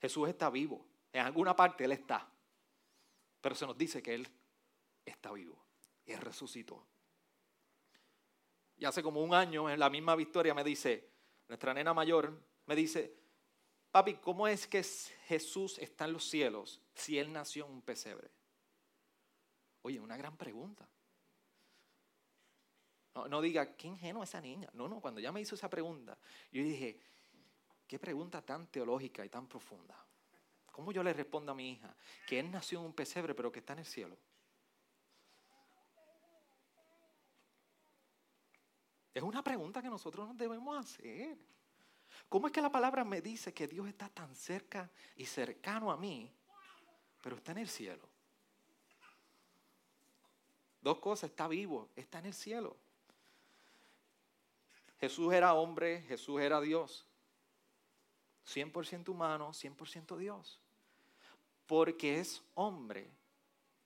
Jesús 0.00 0.28
está 0.28 0.50
vivo. 0.50 0.84
En 1.12 1.24
alguna 1.24 1.54
parte 1.54 1.84
Él 1.84 1.92
está. 1.92 2.28
Pero 3.40 3.54
se 3.54 3.66
nos 3.66 3.76
dice 3.76 4.02
que 4.02 4.14
Él 4.14 4.28
está 5.04 5.30
vivo. 5.32 5.56
Y 6.06 6.12
Él 6.12 6.20
resucitó. 6.20 6.84
Y 8.76 8.84
hace 8.84 9.02
como 9.02 9.22
un 9.22 9.34
año, 9.34 9.70
en 9.70 9.78
la 9.78 9.90
misma 9.90 10.16
victoria, 10.16 10.54
me 10.54 10.64
dice, 10.64 11.08
nuestra 11.48 11.74
nena 11.74 11.94
mayor, 11.94 12.40
me 12.66 12.74
dice, 12.74 13.14
papi, 13.90 14.14
¿cómo 14.14 14.48
es 14.48 14.66
que 14.66 14.82
Jesús 14.82 15.78
está 15.78 16.06
en 16.06 16.14
los 16.14 16.24
cielos 16.24 16.80
si 16.94 17.18
Él 17.18 17.32
nació 17.32 17.66
en 17.66 17.72
un 17.72 17.82
pesebre? 17.82 18.30
Oye, 19.82 20.00
una 20.00 20.16
gran 20.16 20.36
pregunta. 20.36 20.88
No, 23.14 23.42
diga, 23.42 23.76
qué 23.76 23.88
ingenua 23.88 24.24
esa 24.24 24.40
niña. 24.40 24.70
No, 24.72 24.88
no, 24.88 25.00
cuando 25.00 25.20
ya 25.20 25.32
me 25.32 25.40
hizo 25.40 25.54
esa 25.54 25.68
pregunta, 25.68 26.16
yo 26.50 26.62
dije, 26.62 26.98
qué 27.86 27.98
pregunta 27.98 28.40
tan 28.40 28.68
teológica 28.68 29.24
y 29.24 29.28
tan 29.28 29.46
profunda. 29.46 29.94
¿Cómo 30.70 30.92
yo 30.92 31.02
le 31.02 31.12
respondo 31.12 31.52
a 31.52 31.54
mi 31.54 31.72
hija 31.72 31.94
que 32.26 32.40
él 32.40 32.50
nació 32.50 32.80
en 32.80 32.86
un 32.86 32.94
pesebre 32.94 33.34
pero 33.34 33.52
que 33.52 33.58
está 33.58 33.74
en 33.74 33.80
el 33.80 33.84
cielo? 33.84 34.16
Es 39.14 39.22
una 39.22 39.44
pregunta 39.44 39.82
que 39.82 39.90
nosotros 39.90 40.26
nos 40.26 40.36
debemos 40.36 40.78
hacer. 40.78 41.36
¿Cómo 42.28 42.46
es 42.46 42.52
que 42.52 42.62
la 42.62 42.72
palabra 42.72 43.04
me 43.04 43.20
dice 43.20 43.52
que 43.52 43.68
Dios 43.68 43.86
está 43.86 44.08
tan 44.08 44.34
cerca 44.34 44.90
y 45.16 45.26
cercano 45.26 45.90
a 45.90 45.96
mí, 45.96 46.32
pero 47.20 47.36
está 47.36 47.52
en 47.52 47.58
el 47.58 47.68
cielo? 47.68 48.08
Dos 50.80 50.98
cosas, 50.98 51.30
está 51.30 51.46
vivo, 51.46 51.90
está 51.94 52.18
en 52.20 52.26
el 52.26 52.34
cielo. 52.34 52.76
Jesús 54.98 55.32
era 55.32 55.54
hombre, 55.54 56.02
Jesús 56.02 56.40
era 56.40 56.60
Dios. 56.60 57.06
100% 58.46 59.08
humano, 59.08 59.50
100% 59.50 60.16
Dios. 60.16 60.58
Porque 61.66 62.18
es 62.18 62.42
hombre 62.54 63.10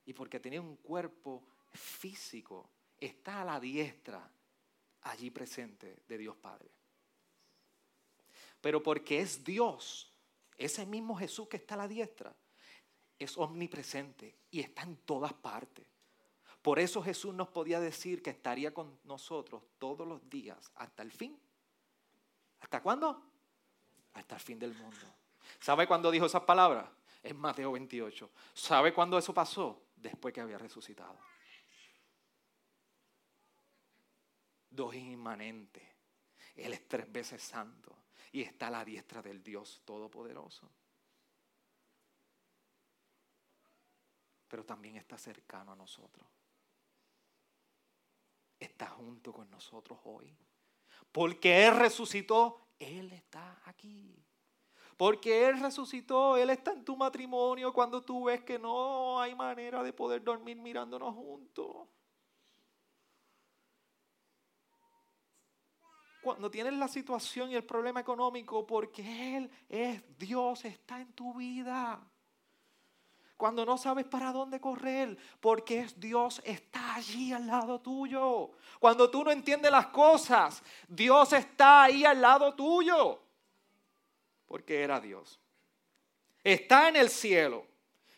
y 0.04 0.12
porque 0.12 0.40
tiene 0.40 0.60
un 0.60 0.76
cuerpo 0.76 1.42
físico, 1.72 2.70
está 2.98 3.42
a 3.42 3.44
la 3.44 3.60
diestra 3.60 4.30
allí 5.10 5.30
presente 5.30 6.02
de 6.06 6.18
Dios 6.18 6.36
Padre. 6.36 6.70
Pero 8.60 8.82
porque 8.82 9.20
es 9.20 9.44
Dios, 9.44 10.12
ese 10.56 10.86
mismo 10.86 11.16
Jesús 11.16 11.48
que 11.48 11.56
está 11.56 11.74
a 11.74 11.78
la 11.78 11.88
diestra, 11.88 12.34
es 13.18 13.36
omnipresente 13.38 14.36
y 14.50 14.60
está 14.60 14.82
en 14.82 14.96
todas 14.98 15.32
partes. 15.32 15.86
Por 16.60 16.78
eso 16.78 17.02
Jesús 17.02 17.32
nos 17.32 17.48
podía 17.48 17.78
decir 17.78 18.22
que 18.22 18.30
estaría 18.30 18.74
con 18.74 18.98
nosotros 19.04 19.62
todos 19.78 20.06
los 20.06 20.28
días 20.28 20.70
hasta 20.74 21.02
el 21.02 21.12
fin. 21.12 21.38
¿Hasta 22.60 22.82
cuándo? 22.82 23.22
Hasta 24.14 24.34
el 24.34 24.40
fin 24.40 24.58
del 24.58 24.74
mundo. 24.74 25.06
¿Sabe 25.60 25.86
cuándo 25.86 26.10
dijo 26.10 26.26
esas 26.26 26.42
palabras? 26.42 26.86
En 27.22 27.36
Mateo 27.36 27.72
28. 27.72 28.30
¿Sabe 28.52 28.92
cuándo 28.92 29.16
eso 29.16 29.32
pasó? 29.32 29.82
Después 29.94 30.34
que 30.34 30.40
había 30.40 30.58
resucitado. 30.58 31.16
Dos 34.76 34.94
inmanente. 34.94 35.96
Él 36.54 36.72
es 36.74 36.86
tres 36.86 37.10
veces 37.10 37.42
santo 37.42 37.96
y 38.32 38.42
está 38.42 38.68
a 38.68 38.70
la 38.70 38.84
diestra 38.84 39.22
del 39.22 39.42
Dios 39.42 39.82
Todopoderoso. 39.84 40.70
Pero 44.46 44.64
también 44.64 44.96
está 44.96 45.18
cercano 45.18 45.72
a 45.72 45.76
nosotros. 45.76 46.26
Está 48.60 48.88
junto 48.88 49.32
con 49.32 49.50
nosotros 49.50 49.98
hoy. 50.04 50.36
Porque 51.10 51.66
Él 51.66 51.76
resucitó, 51.76 52.68
Él 52.78 53.12
está 53.12 53.60
aquí. 53.64 54.22
Porque 54.96 55.48
Él 55.48 55.60
resucitó, 55.60 56.36
Él 56.36 56.50
está 56.50 56.72
en 56.72 56.84
tu 56.84 56.96
matrimonio 56.96 57.72
cuando 57.72 58.02
tú 58.02 58.24
ves 58.24 58.42
que 58.44 58.58
no 58.58 59.20
hay 59.20 59.34
manera 59.34 59.82
de 59.82 59.92
poder 59.92 60.22
dormir 60.22 60.56
mirándonos 60.56 61.14
juntos. 61.14 61.88
Cuando 66.26 66.50
tienes 66.50 66.72
la 66.72 66.88
situación 66.88 67.52
y 67.52 67.54
el 67.54 67.62
problema 67.62 68.00
económico, 68.00 68.66
porque 68.66 69.36
Él 69.36 69.48
es 69.68 70.02
Dios, 70.18 70.64
está 70.64 71.00
en 71.00 71.12
tu 71.12 71.32
vida. 71.34 72.00
Cuando 73.36 73.64
no 73.64 73.78
sabes 73.78 74.06
para 74.06 74.32
dónde 74.32 74.60
correr, 74.60 75.16
porque 75.38 75.78
es 75.78 76.00
Dios, 76.00 76.42
está 76.44 76.96
allí 76.96 77.32
al 77.32 77.46
lado 77.46 77.80
tuyo. 77.80 78.50
Cuando 78.80 79.08
tú 79.08 79.22
no 79.22 79.30
entiendes 79.30 79.70
las 79.70 79.86
cosas, 79.86 80.64
Dios 80.88 81.32
está 81.32 81.84
ahí 81.84 82.04
al 82.04 82.20
lado 82.20 82.54
tuyo. 82.54 83.22
Porque 84.46 84.82
era 84.82 84.98
Dios. 84.98 85.38
Está 86.42 86.88
en 86.88 86.96
el 86.96 87.08
cielo. 87.08 87.64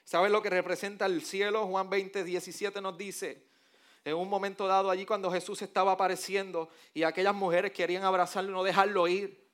¿Sabes 0.03 0.33
lo 0.33 0.41
que 0.41 0.49
representa 0.49 1.05
el 1.05 1.23
cielo? 1.23 1.67
Juan 1.67 1.91
20, 1.91 2.25
17 2.25 2.81
nos 2.81 2.97
dice, 2.97 3.48
en 4.05 4.15
un 4.15 4.29
momento 4.29 4.67
dado 4.67 4.91
allí 4.91 5.05
cuando 5.05 5.31
Jesús 5.31 5.63
estaba 5.63 5.93
apareciendo 5.93 6.69
y 6.95 7.03
aquellas 7.03 7.35
mujeres 7.35 7.73
querían 7.73 8.05
abrazarlo 8.05 8.51
y 8.51 8.55
no 8.55 8.63
dejarlo 8.63 9.07
ir. 9.09 9.49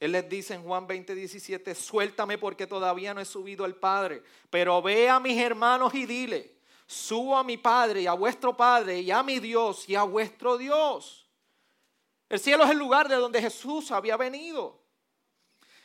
Él 0.00 0.12
les 0.12 0.28
dice 0.28 0.54
en 0.54 0.62
Juan 0.62 0.86
20, 0.86 1.14
17, 1.14 1.74
suéltame 1.74 2.38
porque 2.38 2.66
todavía 2.66 3.14
no 3.14 3.20
he 3.20 3.24
subido 3.24 3.64
al 3.64 3.74
Padre, 3.74 4.22
pero 4.48 4.80
ve 4.80 5.08
a 5.08 5.18
mis 5.18 5.36
hermanos 5.36 5.94
y 5.94 6.06
dile, 6.06 6.58
subo 6.86 7.36
a 7.36 7.42
mi 7.42 7.56
Padre 7.56 8.02
y 8.02 8.06
a 8.06 8.12
vuestro 8.12 8.56
Padre 8.56 9.00
y 9.00 9.10
a 9.10 9.22
mi 9.22 9.40
Dios 9.40 9.88
y 9.88 9.96
a 9.96 10.04
vuestro 10.04 10.56
Dios. 10.56 11.28
El 12.28 12.38
cielo 12.38 12.64
es 12.64 12.70
el 12.70 12.78
lugar 12.78 13.08
de 13.08 13.16
donde 13.16 13.40
Jesús 13.40 13.90
había 13.90 14.16
venido. 14.16 14.84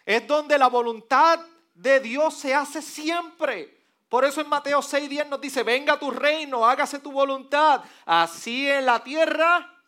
Es 0.06 0.28
donde 0.28 0.58
la 0.58 0.68
voluntad 0.68 1.40
de 1.74 2.00
Dios 2.00 2.36
se 2.36 2.54
hace 2.54 2.82
siempre. 2.82 3.83
Por 4.14 4.26
eso 4.26 4.42
en 4.42 4.48
Mateo 4.48 4.80
6:10 4.80 5.28
nos 5.28 5.42
dice, 5.42 5.64
venga 5.64 5.98
tu 5.98 6.12
reino, 6.12 6.64
hágase 6.64 7.00
tu 7.00 7.12
voluntad, 7.12 7.84
así 8.06 8.70
en 8.70 8.86
la 8.86 9.04
tierra 9.04 9.84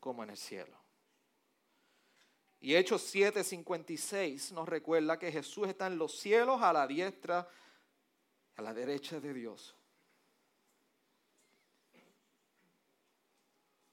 como 0.00 0.22
en 0.22 0.30
el 0.30 0.38
cielo. 0.38 0.82
Y 2.58 2.74
Hechos 2.74 3.14
7:56 3.14 4.52
nos 4.52 4.66
recuerda 4.66 5.18
que 5.18 5.30
Jesús 5.30 5.68
está 5.68 5.88
en 5.88 5.98
los 5.98 6.18
cielos 6.18 6.62
a 6.62 6.72
la 6.72 6.86
diestra, 6.86 7.46
a 8.56 8.62
la 8.62 8.72
derecha 8.72 9.20
de 9.20 9.34
Dios. 9.34 9.76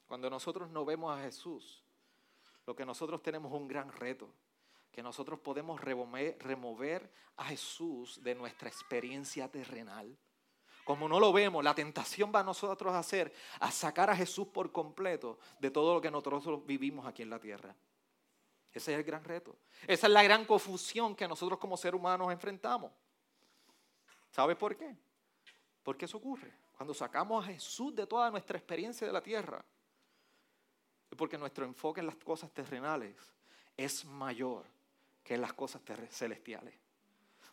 Cuando 0.05 0.29
nosotros 0.29 0.69
no 0.69 0.85
vemos 0.85 1.13
a 1.13 1.21
Jesús, 1.23 1.83
lo 2.65 2.73
que 2.73 2.85
nosotros 2.85 3.21
tenemos 3.21 3.51
es 3.51 3.59
un 3.59 3.67
gran 3.67 3.91
reto 3.91 4.33
que 4.93 5.01
nosotros 5.01 5.39
podemos 5.39 5.81
remover, 5.81 7.11
a 7.35 7.45
Jesús 7.45 8.21
de 8.21 8.35
nuestra 8.35 8.69
experiencia 8.69 9.49
terrenal. 9.49 10.15
Como 10.83 11.09
no 11.09 11.19
lo 11.19 11.33
vemos, 11.33 11.63
la 11.63 11.73
tentación 11.73 12.31
va 12.33 12.41
a 12.41 12.43
nosotros 12.43 12.93
a 12.93 12.99
hacer, 12.99 13.33
a 13.59 13.71
sacar 13.71 14.11
a 14.11 14.15
Jesús 14.15 14.47
por 14.49 14.71
completo 14.71 15.39
de 15.59 15.71
todo 15.71 15.95
lo 15.95 16.01
que 16.01 16.11
nosotros 16.11 16.63
vivimos 16.63 17.07
aquí 17.07 17.23
en 17.23 17.31
la 17.31 17.39
tierra. 17.39 17.75
Ese 18.71 18.91
es 18.93 18.99
el 18.99 19.03
gran 19.03 19.23
reto. 19.23 19.55
Esa 19.87 20.05
es 20.05 20.13
la 20.13 20.21
gran 20.21 20.45
confusión 20.45 21.15
que 21.15 21.27
nosotros 21.27 21.57
como 21.57 21.75
seres 21.75 21.99
humanos 21.99 22.31
enfrentamos. 22.31 22.91
¿Sabes 24.29 24.55
por 24.57 24.77
qué? 24.77 24.95
Porque 25.81 26.05
eso 26.05 26.17
ocurre. 26.17 26.53
Cuando 26.77 26.93
sacamos 26.93 27.43
a 27.43 27.47
Jesús 27.47 27.95
de 27.95 28.05
toda 28.05 28.29
nuestra 28.29 28.59
experiencia 28.59 29.07
de 29.07 29.13
la 29.13 29.23
tierra, 29.23 29.65
es 31.09 31.17
porque 31.17 31.37
nuestro 31.37 31.65
enfoque 31.65 32.01
en 32.01 32.07
las 32.07 32.15
cosas 32.17 32.51
terrenales 32.51 33.15
es 33.75 34.05
mayor 34.05 34.72
que 35.23 35.37
las 35.37 35.53
cosas 35.53 35.81
celestiales. 36.09 36.75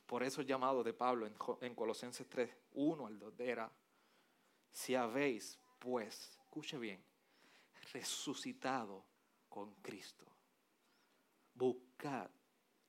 Por 0.07 0.23
eso 0.25 0.41
el 0.41 0.47
llamado 0.47 0.83
de 0.83 0.93
Pablo 0.93 1.27
en, 1.61 1.75
Colosenses 1.75 2.29
3, 2.29 2.51
1 2.73 3.07
al 3.07 3.19
2 3.19 3.35
era, 3.39 3.71
si 4.73 4.95
habéis, 4.97 5.59
pues, 5.79 6.37
escuche 6.41 6.79
bien, 6.79 7.01
resucitado 7.93 9.05
con 9.49 9.73
Cristo. 9.77 10.27
Buscad 11.55 12.29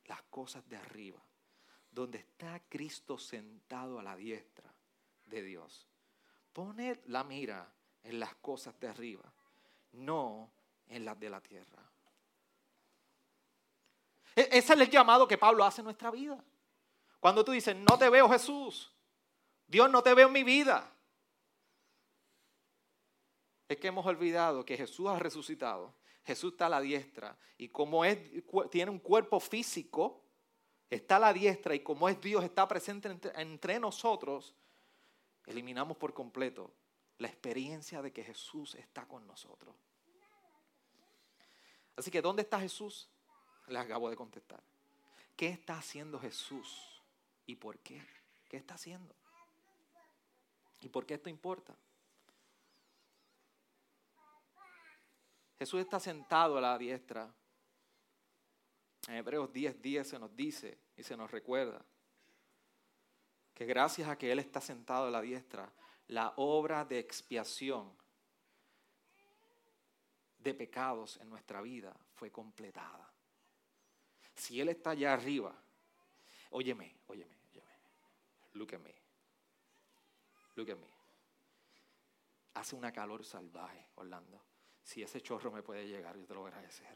las 0.05 0.23
cosas 0.23 0.67
de 0.67 0.77
arriba, 0.77 1.21
donde 1.91 2.17
está 2.17 2.59
Cristo 2.67 3.17
sentado 3.19 3.99
a 3.99 4.03
la 4.03 4.15
diestra 4.15 4.73
de 5.27 5.43
Dios. 5.43 5.87
Poned 6.51 6.99
la 7.05 7.23
mira 7.23 7.71
en 8.03 8.19
las 8.19 8.35
cosas 8.35 8.79
de 8.79 8.87
arriba, 8.87 9.31
no 9.93 10.51
en 10.87 11.05
las 11.05 11.19
de 11.19 11.29
la 11.29 11.41
tierra. 11.41 11.83
E-, 14.35 14.49
ese 14.51 14.73
es 14.73 14.79
el 14.79 14.89
llamado 14.89 15.27
que 15.27 15.37
Pablo 15.37 15.63
hace 15.63 15.81
en 15.81 15.85
nuestra 15.85 16.11
vida. 16.11 16.43
Cuando 17.19 17.45
tú 17.45 17.51
dices, 17.51 17.75
no 17.75 17.97
te 17.97 18.09
veo 18.09 18.27
Jesús, 18.29 18.91
Dios 19.67 19.89
no 19.89 20.01
te 20.01 20.13
veo 20.13 20.27
en 20.27 20.33
mi 20.33 20.43
vida. 20.43 20.91
Es 23.69 23.77
que 23.77 23.87
hemos 23.87 24.05
olvidado 24.05 24.65
que 24.65 24.75
Jesús 24.75 25.07
ha 25.07 25.17
resucitado, 25.17 25.93
Jesús 26.25 26.53
está 26.53 26.65
a 26.65 26.69
la 26.69 26.81
diestra 26.81 27.37
y 27.57 27.69
como 27.69 28.03
es, 28.03 28.19
tiene 28.69 28.91
un 28.91 28.99
cuerpo 28.99 29.39
físico, 29.39 30.25
está 30.89 31.15
a 31.15 31.19
la 31.19 31.33
diestra 31.33 31.73
y 31.73 31.81
como 31.81 32.09
es 32.09 32.19
Dios, 32.19 32.43
está 32.43 32.67
presente 32.67 33.07
entre, 33.07 33.39
entre 33.39 33.79
nosotros, 33.79 34.55
eliminamos 35.45 35.95
por 35.95 36.13
completo 36.13 36.73
la 37.19 37.27
experiencia 37.27 38.01
de 38.01 38.11
que 38.11 38.23
Jesús 38.23 38.75
está 38.75 39.07
con 39.07 39.25
nosotros. 39.25 39.75
Así 41.95 42.09
que, 42.09 42.21
¿dónde 42.21 42.41
está 42.41 42.59
Jesús? 42.59 43.09
Le 43.67 43.79
acabo 43.79 44.09
de 44.09 44.15
contestar. 44.15 44.61
¿Qué 45.35 45.47
está 45.47 45.77
haciendo 45.77 46.19
Jesús? 46.19 47.01
¿Y 47.45 47.55
por 47.55 47.79
qué? 47.79 48.01
¿Qué 48.49 48.57
está 48.57 48.75
haciendo? 48.75 49.15
¿Y 50.81 50.89
por 50.89 51.05
qué 51.05 51.15
esto 51.15 51.29
importa? 51.29 51.75
Jesús 55.57 55.79
está 55.79 55.99
sentado 55.99 56.57
a 56.57 56.61
la 56.61 56.77
diestra. 56.77 57.31
En 59.07 59.15
Hebreos 59.15 59.51
10, 59.53 59.81
10 59.81 60.07
se 60.07 60.19
nos 60.19 60.35
dice 60.35 60.77
y 60.97 61.03
se 61.03 61.15
nos 61.15 61.29
recuerda 61.29 61.83
que 63.53 63.65
gracias 63.65 64.09
a 64.09 64.17
que 64.17 64.31
Él 64.31 64.39
está 64.39 64.59
sentado 64.59 65.05
a 65.05 65.11
la 65.11 65.21
diestra, 65.21 65.71
la 66.07 66.33
obra 66.37 66.83
de 66.83 66.99
expiación 66.99 67.95
de 70.39 70.53
pecados 70.53 71.17
en 71.17 71.29
nuestra 71.29 71.61
vida 71.61 71.95
fue 72.15 72.31
completada. 72.31 73.10
Si 74.41 74.59
Él 74.59 74.69
está 74.69 74.89
allá 74.89 75.13
arriba, 75.13 75.55
óyeme, 76.49 76.95
óyeme, 77.05 77.37
óyeme, 77.51 77.71
look 78.53 78.73
at 78.73 78.79
me, 78.79 78.95
look 80.55 80.71
at 80.71 80.77
me. 80.79 80.87
Hace 82.55 82.75
una 82.75 82.91
calor 82.91 83.23
salvaje, 83.23 83.91
Orlando. 83.97 84.41
Si 84.81 85.03
ese 85.03 85.21
chorro 85.21 85.51
me 85.51 85.61
puede 85.61 85.87
llegar, 85.87 86.17
yo 86.17 86.25
te 86.25 86.33
lo 86.33 86.39
voy 86.39 86.49
a 86.49 86.55
agradecer. 86.55 86.87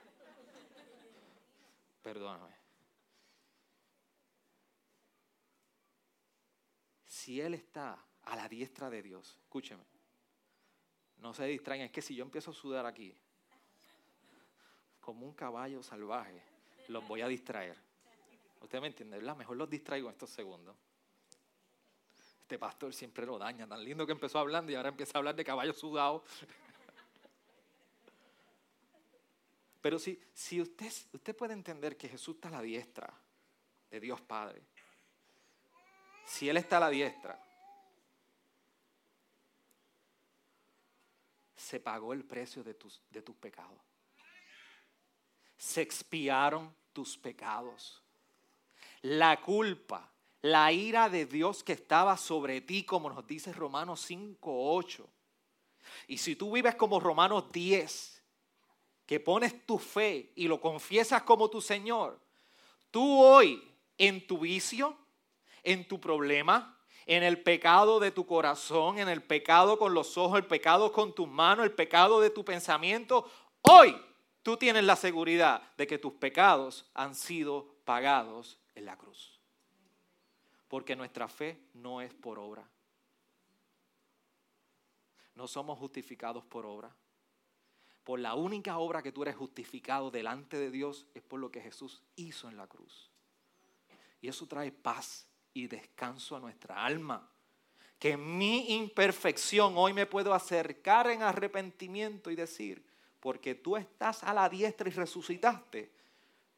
Perdóname. 2.02 2.56
Si 7.06 7.40
Él 7.40 7.54
está 7.54 8.04
a 8.24 8.36
la 8.36 8.50
diestra 8.50 8.90
de 8.90 9.04
Dios, 9.04 9.38
escúcheme, 9.44 9.86
no 11.18 11.32
se 11.36 11.46
distraigan, 11.46 11.86
es 11.86 11.92
que 11.92 12.02
si 12.02 12.16
yo 12.16 12.24
empiezo 12.24 12.50
a 12.50 12.56
sudar 12.56 12.88
aquí, 12.88 13.16
como 15.00 15.28
un 15.28 15.36
caballo 15.36 15.84
salvaje, 15.84 16.55
los 16.88 17.08
voy 17.08 17.22
a 17.22 17.28
distraer. 17.28 17.78
Usted 18.62 18.82
me 18.82 18.88
entiende, 18.88 19.18
¿verdad? 19.18 19.36
Mejor 19.36 19.58
los 19.58 19.70
distraigo 19.70 20.08
en 20.08 20.14
estos 20.14 20.30
segundos. 20.30 20.76
Este 22.42 22.60
pastor 22.60 22.94
siempre 22.94 23.26
lo 23.26 23.38
daña, 23.38 23.68
tan 23.68 23.84
lindo 23.84 24.06
que 24.06 24.12
empezó 24.12 24.40
hablando 24.40 24.72
y 24.72 24.76
ahora 24.76 24.90
empieza 24.90 25.18
a 25.18 25.20
hablar 25.20 25.36
de 25.36 25.44
caballo 25.44 25.74
sudado. 25.74 26.24
Pero 29.82 30.00
si, 30.00 30.20
si 30.34 30.62
usted, 30.62 30.92
usted 31.14 31.36
puede 31.36 31.54
entender 31.54 31.98
que 31.98 32.10
Jesús 32.10 32.36
está 32.36 32.50
a 32.50 32.52
la 32.52 32.62
diestra 32.62 33.12
de 33.90 34.00
Dios 34.00 34.22
Padre, 34.22 34.62
si 36.26 36.50
Él 36.50 36.58
está 36.58 36.78
a 36.78 36.82
la 36.82 36.90
diestra, 36.90 37.40
se 41.56 41.80
pagó 41.80 42.14
el 42.14 42.24
precio 42.24 42.64
de 42.64 42.76
tus, 42.76 43.02
de 43.10 43.22
tus 43.22 43.36
pecados 43.36 43.80
se 45.58 45.82
expiaron 45.82 46.74
tus 46.94 47.18
pecados. 47.18 48.02
La 49.02 49.42
culpa, 49.42 50.12
la 50.42 50.72
ira 50.72 51.10
de 51.10 51.26
Dios 51.26 51.64
que 51.64 51.74
estaba 51.74 52.18
sobre 52.18 52.62
ti, 52.62 52.84
como 52.84 53.10
nos 53.10 53.26
dice 53.28 53.54
Romanos 53.54 54.02
5, 54.02 54.76
8. 54.76 55.10
Y 56.08 56.18
si 56.18 56.36
tú 56.36 56.52
vives 56.52 56.76
como 56.76 57.00
Romanos 57.00 57.52
10, 57.52 58.24
que 59.06 59.20
pones 59.20 59.66
tu 59.66 59.78
fe 59.78 60.32
y 60.36 60.48
lo 60.48 60.60
confiesas 60.60 61.24
como 61.24 61.50
tu 61.50 61.62
Señor, 61.62 62.20
tú 62.92 63.22
hoy 63.24 63.62
en 63.98 64.26
tu 64.26 64.40
vicio, 64.40 64.98
en 65.64 65.88
tu 65.88 66.00
problema, 66.00 66.80
en 67.06 67.24
el 67.24 67.42
pecado 67.42 68.00
de 68.00 68.12
tu 68.12 68.26
corazón, 68.26 68.98
en 68.98 69.10
el 69.10 69.22
pecado 69.22 69.78
con 69.78 69.94
los 69.94 70.18
ojos, 70.18 70.40
el 70.40 70.48
pecado 70.48 70.92
con 70.92 71.14
tus 71.14 71.28
manos, 71.28 71.66
el 71.66 71.74
pecado 71.74 72.20
de 72.20 72.32
tu 72.32 72.44
pensamiento, 72.44 73.30
hoy 73.62 73.96
tú 74.46 74.58
tienes 74.58 74.84
la 74.84 74.96
seguridad 74.96 75.76
de 75.76 75.88
que 75.88 75.98
tus 75.98 76.14
pecados 76.14 76.86
han 76.94 77.16
sido 77.16 77.78
pagados 77.84 78.60
en 78.76 78.86
la 78.86 78.96
cruz. 78.96 79.40
Porque 80.68 80.96
nuestra 80.96 81.28
fe 81.28 81.60
no 81.74 82.00
es 82.00 82.14
por 82.14 82.38
obra. 82.38 82.64
No 85.34 85.48
somos 85.48 85.80
justificados 85.80 86.46
por 86.46 86.68
obra. 86.68 86.96
Por 88.04 88.20
la 88.20 88.36
única 88.36 88.78
obra 88.78 89.02
que 89.02 89.12
tú 89.12 89.24
eres 89.24 89.36
justificado 89.36 90.12
delante 90.12 90.60
de 90.60 90.70
Dios 90.70 91.08
es 91.16 91.24
por 91.24 91.40
lo 91.40 91.50
que 91.50 91.62
Jesús 91.62 92.04
hizo 92.16 92.48
en 92.48 92.56
la 92.56 92.68
cruz. 92.68 93.10
Y 94.22 94.28
eso 94.28 94.46
trae 94.46 94.72
paz 94.72 95.26
y 95.56 95.66
descanso 95.66 96.36
a 96.36 96.40
nuestra 96.40 96.86
alma. 96.86 97.28
Que 97.98 98.12
en 98.12 98.38
mi 98.38 98.76
imperfección 98.76 99.74
hoy 99.76 99.94
me 99.94 100.06
puedo 100.06 100.36
acercar 100.36 101.10
en 101.10 101.24
arrepentimiento 101.24 102.30
y 102.30 102.36
decir, 102.36 102.86
porque 103.26 103.56
tú 103.56 103.76
estás 103.76 104.24
a 104.24 104.32
la 104.36 104.48
diestra 104.48 104.88
y 104.88 104.92
resucitaste, 104.92 105.90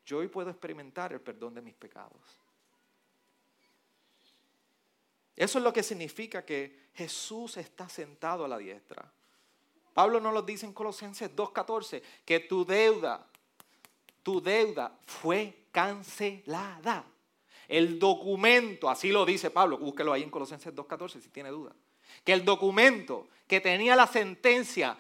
yo 0.06 0.18
hoy 0.18 0.28
puedo 0.28 0.50
experimentar 0.50 1.14
el 1.14 1.22
perdón 1.22 1.54
de 1.54 1.62
mis 1.62 1.74
pecados. 1.74 2.20
Eso 5.34 5.60
es 5.60 5.64
lo 5.64 5.72
que 5.72 5.82
significa 5.82 6.44
que 6.44 6.90
Jesús 6.94 7.56
está 7.56 7.88
sentado 7.88 8.44
a 8.44 8.50
la 8.50 8.58
diestra. 8.58 9.10
Pablo 9.94 10.20
nos 10.20 10.34
lo 10.34 10.42
dice 10.42 10.66
en 10.66 10.74
Colosenses 10.74 11.34
2.14, 11.34 12.02
que 12.26 12.42
tu 12.42 12.66
deuda, 12.66 13.26
tu 14.22 14.42
deuda 14.42 14.92
fue 15.06 15.68
cancelada. 15.72 17.06
El 17.70 17.98
documento, 17.98 18.90
así 18.90 19.14
lo 19.14 19.26
dice 19.26 19.52
Pablo, 19.52 19.78
búsquelo 19.78 20.12
ahí 20.12 20.24
en 20.24 20.30
Colosenses 20.30 20.76
2.14 20.76 21.22
si 21.22 21.30
tiene 21.30 21.48
duda, 21.48 21.72
que 22.26 22.34
el 22.34 22.44
documento 22.44 23.30
que 23.48 23.62
tenía 23.62 23.96
la 23.96 24.08
sentencia 24.08 24.98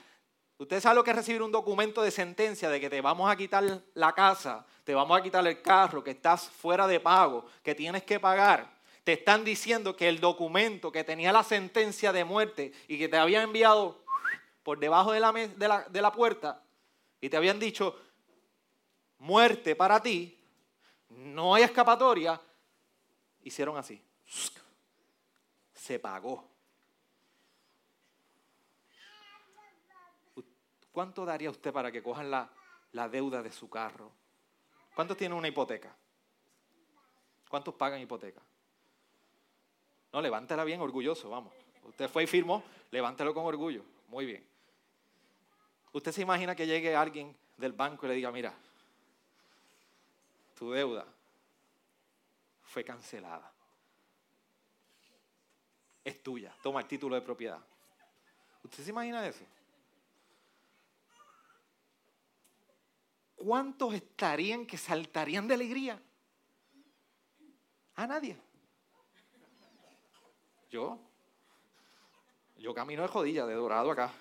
Usted 0.60 0.82
sabe 0.82 0.96
lo 0.96 1.04
que 1.04 1.12
es 1.12 1.15
recibir 1.15 1.43
un 1.43 1.52
documento 1.52 2.02
de 2.02 2.10
sentencia 2.10 2.70
de 2.70 2.80
que 2.80 2.89
te 2.89 3.00
vamos 3.00 3.30
a 3.30 3.36
quitar 3.36 3.84
la 3.93 4.13
casa, 4.13 4.65
te 4.84 4.96
vamos 4.96 5.17
a 5.17 5.22
quitar 5.22 5.46
el 5.46 5.62
carro, 5.62 6.04
que 6.04 6.12
estás 6.12 6.50
fuera 6.50 6.88
de 6.88 7.00
pago, 7.00 7.46
que 7.62 7.76
tienes 7.76 8.04
que 8.04 8.20
pagar. 8.20 8.76
Te 9.04 9.13
están 9.13 9.43
diciendo 9.43 9.96
que 9.96 10.10
el 10.10 10.20
documento 10.20 10.91
que 10.91 11.04
tenía 11.04 11.32
la 11.32 11.43
sentencia 11.43 12.12
de 12.12 12.26
muerte 12.26 12.74
y 12.88 12.98
que 12.98 13.08
te 13.08 13.17
había 13.17 13.43
enviado 13.43 14.04
por 14.63 14.80
debajo 14.80 15.12
de 15.12 15.20
la, 15.20 15.32
de 15.32 15.67
la, 15.67 15.84
de 15.84 16.02
la 16.02 16.12
puerta 16.12 16.63
y 17.22 17.30
te 17.30 17.38
habían 17.38 17.60
dicho 17.60 17.96
muerte 19.20 19.76
para 19.76 20.02
ti, 20.02 20.39
no 21.10 21.54
hay 21.54 21.63
escapatoria, 21.63 22.41
hicieron 23.43 23.78
así. 23.78 24.02
Se 25.74 26.00
pagó. 26.00 26.57
¿Cuánto 30.98 31.26
daría 31.28 31.52
usted 31.52 31.72
para 31.72 31.92
que 31.92 32.02
cojan 32.02 32.32
la, 32.32 32.50
deuda 33.08 33.44
de 33.44 33.52
su 33.52 33.70
carro? 33.70 34.12
¿Cuántos 34.96 35.16
tienen 35.16 35.38
una 35.38 35.48
hipoteca? 35.48 35.96
¿Cuántos 37.48 37.76
pagan 37.76 38.02
hipoteca? 38.02 38.42
No, 40.12 40.20
levántela 40.20 40.64
bien 40.64 40.82
orgulloso, 40.82 41.30
vamos. 41.30 41.54
Usted 41.84 42.10
fue 42.10 42.24
y 42.24 42.26
firmó, 42.26 42.64
levántelo 42.90 43.32
con 43.32 43.46
orgullo. 43.46 43.84
Muy 44.08 44.26
bien. 44.26 44.44
Usted 45.94 46.12
se 46.12 46.24
imagina 46.24 46.56
que 46.56 46.66
llegue 46.66 46.96
alguien 46.96 47.38
del 47.58 47.74
banco 47.74 48.08
y 48.08 48.10
le 48.10 48.16
diga, 48.16 48.32
mira, 48.32 48.56
tu 50.56 50.72
deuda 50.72 51.06
fue 52.64 52.84
cancelada. 52.84 53.52
Es 56.04 56.24
tuya, 56.24 56.56
toma 56.64 56.82
el 56.82 56.88
título 56.88 57.14
de 57.14 57.22
propiedad. 57.22 57.62
¿Usted 58.64 58.84
se 58.84 58.90
imagina 58.90 59.28
eso? 59.28 59.46
¿Cuántos 63.38 63.93
estarían 63.93 64.65
que 64.65 64.78
saltarían 64.78 65.47
de 65.47 65.54
alegría? 65.54 66.02
A 67.95 68.06
nadie. 68.06 68.38
Yo, 70.69 71.00
yo 72.58 72.73
camino 72.73 73.04
de 73.04 73.08
jodilla, 73.08 73.45
de 73.45 73.54
dorado 73.54 73.91
acá, 73.91 74.12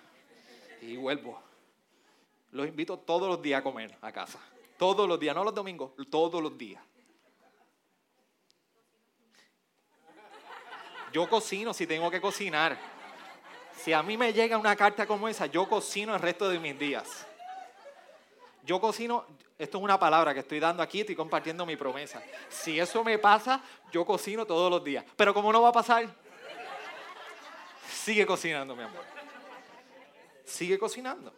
y 0.81 0.97
vuelvo. 0.97 1.43
Los 2.53 2.69
invito 2.69 2.99
todos 2.99 3.29
los 3.29 3.43
días 3.43 3.61
a 3.61 3.65
comer 3.65 3.99
a 4.01 4.13
casa. 4.13 4.39
Todos 4.79 5.09
los 5.09 5.19
días, 5.19 5.35
no 5.35 5.43
los 5.43 5.55
domingos, 5.55 5.93
todos 6.09 6.41
los 6.41 6.57
días. 6.57 6.83
Yo 11.13 11.29
cocino 11.29 11.73
si 11.73 11.87
tengo 11.87 12.11
que 12.11 12.21
cocinar. 12.21 12.79
Si 13.75 13.93
a 13.93 14.03
mí 14.03 14.17
me 14.17 14.33
llega 14.33 14.59
una 14.59 14.77
carta 14.77 15.07
como 15.07 15.29
esa, 15.29 15.47
yo 15.47 15.69
cocino 15.69 16.15
el 16.15 16.21
resto 16.21 16.49
de 16.49 16.59
mis 16.59 16.79
días. 16.79 17.27
Yo 18.67 18.81
cocino, 18.81 19.25
esto 19.57 19.79
es 19.79 19.85
una 19.85 19.97
palabra 19.97 20.35
que 20.35 20.41
estoy 20.41 20.59
dando 20.59 20.83
aquí, 20.83 21.01
estoy 21.01 21.15
compartiendo 21.15 21.65
mi 21.65 21.77
promesa. 21.77 22.21
Si 22.49 22.81
eso 22.81 23.05
me 23.05 23.17
pasa, 23.17 23.63
yo 23.93 24.05
cocino 24.05 24.45
todos 24.45 24.69
los 24.69 24.83
días. 24.83 25.05
Pero 25.17 25.33
como 25.33 25.53
no 25.53 25.63
va 25.63 25.69
a 25.69 25.73
pasar, 25.73 26.13
sigue 27.89 28.27
cocinando, 28.27 28.75
mi 28.75 28.83
amor. 28.83 29.05
Sigue 30.45 30.81
cocinando. 30.81 31.33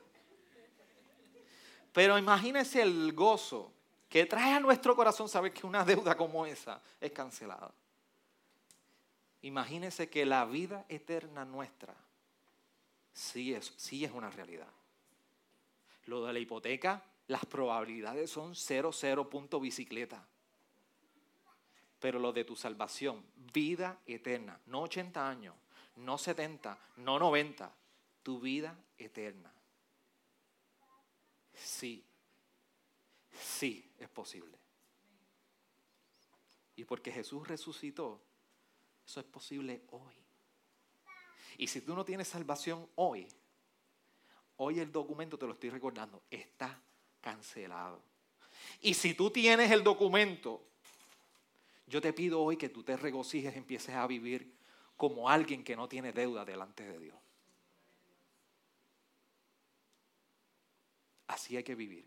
Pero 1.93 2.17
imagínese 2.17 2.81
el 2.81 3.13
gozo 3.13 3.73
que 4.09 4.25
trae 4.25 4.55
a 4.55 4.61
nuestro 4.61 4.97
corazón 4.97 5.29
saber 5.29 5.53
que 5.53 5.67
una 5.67 5.85
deuda 5.85 6.17
como 6.17 6.47
esa 6.47 6.81
es 6.99 7.13
cancelada. 7.13 7.71
Imagínese 9.43 10.09
que 10.09 10.25
la 10.25 10.47
vida 10.47 10.87
eterna 10.89 11.45
nuestra 11.45 11.95
sí 13.13 13.53
es, 13.53 13.75
sí 13.77 14.03
es 14.07 14.13
una 14.13 14.31
realidad. 14.31 14.69
Lo 16.07 16.25
de 16.25 16.33
la 16.33 16.39
hipoteca, 16.39 17.03
las 17.29 17.47
probabilidades 17.47 18.31
son 18.31 18.55
0, 18.55 18.91
0 18.93 19.31
punto 19.31 19.61
bicicleta. 19.61 20.27
Pero 22.01 22.19
lo 22.19 22.33
de 22.33 22.45
tu 22.45 22.57
salvación, 22.57 23.25
vida 23.53 24.01
eterna, 24.07 24.61
no 24.67 24.83
80 24.83 25.29
años, 25.29 25.55
no 25.97 26.19
70, 26.19 26.79
no 26.97 27.19
90, 27.19 27.73
tu 28.23 28.41
vida 28.41 28.77
eterna 28.99 29.53
sí, 31.59 32.05
sí 33.33 33.93
es 33.99 34.09
posible. 34.09 34.57
Y 36.77 36.85
porque 36.85 37.11
Jesús 37.13 37.47
resucitó, 37.47 38.21
eso 39.05 39.21
es 39.21 39.27
posible 39.27 39.83
hoy. 39.91 40.15
Y 41.59 41.67
si 41.67 41.81
tú 41.81 41.95
no 41.95 42.05
tienes 42.05 42.29
salvación 42.29 42.89
hoy, 42.95 43.27
hoy 44.57 44.79
el 44.79 44.93
documento, 44.93 45.37
te 45.39 45.47
lo 45.47 45.55
estoy 45.55 45.71
recordando, 45.71 46.23
está 46.31 46.81
cancelado. 47.21 48.03
Y 48.81 48.95
si 48.95 49.15
tú 49.15 49.31
tienes 49.31 49.71
el 49.71 49.83
documento, 49.83 50.63
yo 51.87 52.01
te 52.01 52.13
pido 52.13 52.41
hoy 52.41 52.57
que 52.57 52.69
tú 52.69 52.83
te 52.83 52.97
regocijes, 52.97 53.57
empieces 53.57 53.95
a 53.95 54.07
vivir 54.07 54.55
como 54.97 55.29
alguien 55.29 55.65
que 55.65 55.77
no 55.77 55.89
tiene 55.89 56.13
deuda 56.13 56.45
delante 56.45 56.87
de 56.87 56.99
Dios. 56.99 57.17
Así 61.29 61.57
hay 61.57 61.63
que 61.63 61.75
vivir. 61.75 62.07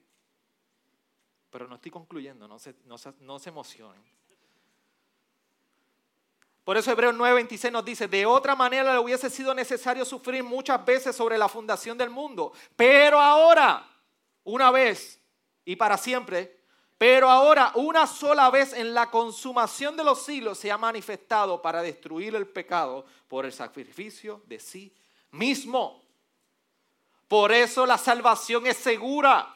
Pero 1.49 1.67
no 1.67 1.75
estoy 1.75 1.91
concluyendo, 1.91 2.47
no 2.47 2.59
se, 2.59 2.75
no 2.85 3.37
emocionen. 3.45 4.01
Por 6.63 6.77
eso 6.77 6.91
Hebreos 6.91 7.15
9:26 7.15 7.71
nos 7.71 7.83
dice, 7.83 8.07
de 8.07 8.25
otra 8.25 8.55
manera 8.55 8.93
le 8.93 8.99
hubiese 8.99 9.29
sido 9.29 9.53
necesario 9.53 10.05
sufrir 10.05 10.43
muchas 10.43 10.85
veces 10.85 11.15
sobre 11.15 11.37
la 11.37 11.49
fundación 11.49 11.97
del 11.97 12.09
mundo, 12.09 12.53
pero 12.75 13.19
ahora, 13.19 13.90
una 14.43 14.71
vez 14.71 15.19
y 15.65 15.75
para 15.75 15.97
siempre, 15.97 16.59
pero 16.97 17.29
ahora 17.29 17.71
una 17.75 18.05
sola 18.05 18.49
vez 18.51 18.73
en 18.73 18.93
la 18.93 19.09
consumación 19.09 19.97
de 19.97 20.03
los 20.03 20.23
siglos 20.23 20.59
se 20.59 20.71
ha 20.71 20.77
manifestado 20.77 21.61
para 21.61 21.81
destruir 21.81 22.35
el 22.35 22.47
pecado 22.47 23.05
por 23.27 23.45
el 23.45 23.53
sacrificio 23.53 24.43
de 24.45 24.59
sí 24.59 24.93
mismo. 25.31 26.03
Por 27.27 27.51
eso 27.51 27.85
la 27.85 27.97
salvación 27.97 28.67
es 28.67 28.77
segura, 28.77 29.55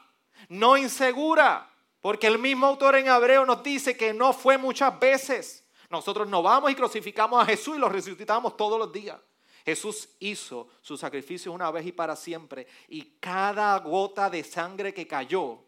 no 0.49 0.77
insegura, 0.77 1.69
porque 2.01 2.27
el 2.27 2.39
mismo 2.39 2.67
autor 2.67 2.95
en 2.95 3.07
Hebreo 3.07 3.45
nos 3.45 3.61
dice 3.61 3.97
que 3.97 4.13
no 4.13 4.33
fue 4.33 4.57
muchas 4.57 4.99
veces. 4.99 5.63
Nosotros 5.89 6.27
no 6.27 6.41
vamos 6.41 6.71
y 6.71 6.75
crucificamos 6.75 7.41
a 7.41 7.45
Jesús 7.45 7.75
y 7.75 7.79
lo 7.79 7.89
resucitamos 7.89 8.57
todos 8.57 8.79
los 8.79 8.91
días. 8.91 9.19
Jesús 9.65 10.09
hizo 10.19 10.69
su 10.79 10.95
sacrificio 10.95 11.51
una 11.51 11.71
vez 11.71 11.87
y 11.87 11.91
para 11.91 12.15
siempre 12.15 12.67
y 12.87 13.17
cada 13.19 13.77
gota 13.79 14.29
de 14.29 14.43
sangre 14.43 14.93
que 14.93 15.07
cayó 15.07 15.59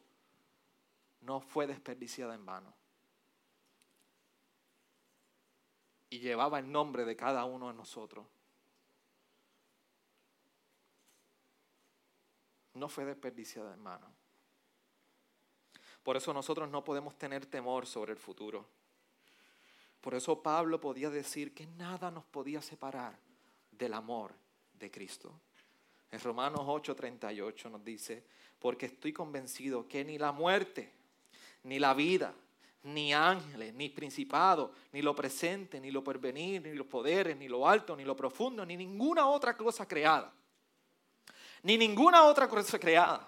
no 1.21 1.41
fue 1.41 1.65
desperdiciada 1.65 2.35
en 2.35 2.45
vano. 2.45 2.73
Y 6.11 6.19
llevaba 6.19 6.59
el 6.59 6.71
nombre 6.71 7.05
de 7.05 7.15
cada 7.15 7.43
uno 7.45 7.69
de 7.69 7.73
nosotros. 7.73 8.25
no 12.77 12.87
fue 12.87 13.05
desperdiciada 13.05 13.73
en 13.73 13.81
mano. 13.81 14.07
Por 16.03 16.15
eso 16.15 16.31
nosotros 16.33 16.69
no 16.69 16.83
podemos 16.83 17.17
tener 17.17 17.45
temor 17.45 17.85
sobre 17.85 18.13
el 18.13 18.17
futuro. 18.17 18.65
Por 19.99 20.13
eso 20.13 20.41
Pablo 20.41 20.79
podía 20.79 21.09
decir 21.09 21.53
que 21.53 21.65
nada 21.65 22.11
nos 22.11 22.23
podía 22.25 22.61
separar 22.61 23.17
del 23.77 23.93
amor 23.93 24.33
de 24.73 24.89
Cristo. 24.91 25.39
En 26.11 26.19
Romanos 26.19 26.61
8:38 26.61 27.69
nos 27.69 27.83
dice, 27.83 28.23
porque 28.59 28.87
estoy 28.87 29.13
convencido 29.13 29.87
que 29.87 30.03
ni 30.03 30.17
la 30.17 30.31
muerte, 30.31 30.91
ni 31.63 31.79
la 31.79 31.93
vida, 31.93 32.33
ni 32.83 33.13
ángeles, 33.13 33.73
ni 33.73 33.89
principados, 33.89 34.71
ni 34.91 35.01
lo 35.01 35.15
presente, 35.15 35.79
ni 35.79 35.91
lo 35.91 36.03
porvenir, 36.03 36.61
ni 36.61 36.73
los 36.73 36.87
poderes, 36.87 37.37
ni 37.37 37.47
lo 37.47 37.67
alto, 37.67 37.95
ni 37.95 38.05
lo 38.05 38.15
profundo, 38.15 38.65
ni 38.65 38.77
ninguna 38.77 39.27
otra 39.27 39.55
cosa 39.57 39.87
creada 39.87 40.33
ni 41.63 41.77
ninguna 41.77 42.23
otra 42.23 42.47
cosa 42.47 42.79
creada. 42.79 43.27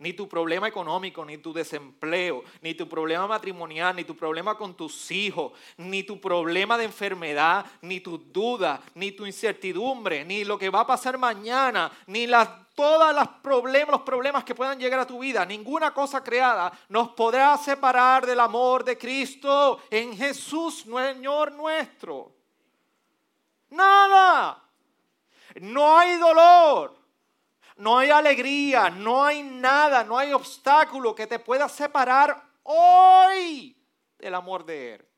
Ni 0.00 0.12
tu 0.12 0.28
problema 0.28 0.68
económico, 0.68 1.24
ni 1.24 1.38
tu 1.38 1.52
desempleo, 1.52 2.44
ni 2.62 2.74
tu 2.74 2.88
problema 2.88 3.26
matrimonial, 3.26 3.96
ni 3.96 4.04
tu 4.04 4.16
problema 4.16 4.56
con 4.56 4.76
tus 4.76 5.10
hijos, 5.10 5.52
ni 5.76 6.04
tu 6.04 6.20
problema 6.20 6.78
de 6.78 6.84
enfermedad, 6.84 7.66
ni 7.82 7.98
tus 7.98 8.32
dudas, 8.32 8.78
ni 8.94 9.10
tu 9.10 9.26
incertidumbre, 9.26 10.24
ni 10.24 10.44
lo 10.44 10.56
que 10.56 10.70
va 10.70 10.80
a 10.80 10.86
pasar 10.86 11.18
mañana, 11.18 11.90
ni 12.06 12.28
las, 12.28 12.48
todos 12.76 13.12
los 13.12 13.26
problemas, 13.42 13.90
los 13.90 14.02
problemas 14.02 14.44
que 14.44 14.54
puedan 14.54 14.78
llegar 14.78 15.00
a 15.00 15.06
tu 15.06 15.18
vida, 15.18 15.44
ninguna 15.44 15.92
cosa 15.92 16.22
creada 16.22 16.72
nos 16.88 17.08
podrá 17.08 17.58
separar 17.58 18.24
del 18.24 18.38
amor 18.38 18.84
de 18.84 18.96
Cristo 18.96 19.80
en 19.90 20.16
Jesús, 20.16 20.84
Señor 20.84 21.50
nuestro. 21.50 22.32
Nada. 23.70 24.62
No 25.60 25.98
hay 25.98 26.18
dolor 26.18 26.97
no 27.78 27.96
hay 27.96 28.10
alegría, 28.10 28.90
no 28.90 29.24
hay 29.24 29.42
nada, 29.42 30.02
no 30.02 30.18
hay 30.18 30.32
obstáculo 30.32 31.14
que 31.14 31.26
te 31.26 31.38
pueda 31.38 31.68
separar 31.68 32.44
hoy 32.64 33.76
del 34.18 34.34
amor 34.34 34.64
de 34.64 34.94
Él. 34.94 35.08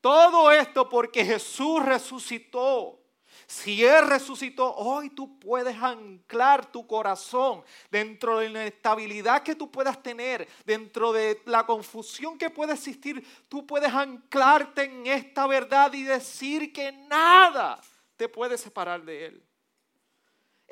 Todo 0.00 0.50
esto 0.50 0.88
porque 0.88 1.24
Jesús 1.24 1.84
resucitó. 1.84 2.98
Si 3.46 3.84
Él 3.84 4.08
resucitó, 4.08 4.74
hoy 4.74 5.10
tú 5.10 5.38
puedes 5.38 5.76
anclar 5.80 6.66
tu 6.66 6.84
corazón 6.84 7.62
dentro 7.90 8.40
de 8.40 8.48
la 8.48 8.62
inestabilidad 8.62 9.44
que 9.44 9.54
tú 9.54 9.70
puedas 9.70 10.02
tener, 10.02 10.48
dentro 10.64 11.12
de 11.12 11.40
la 11.44 11.64
confusión 11.64 12.38
que 12.38 12.50
puede 12.50 12.72
existir. 12.72 13.24
Tú 13.48 13.64
puedes 13.64 13.92
anclarte 13.92 14.82
en 14.82 15.06
esta 15.06 15.46
verdad 15.46 15.92
y 15.92 16.02
decir 16.02 16.72
que 16.72 16.90
nada 16.90 17.80
te 18.16 18.28
puede 18.28 18.58
separar 18.58 19.04
de 19.04 19.26
Él. 19.26 19.51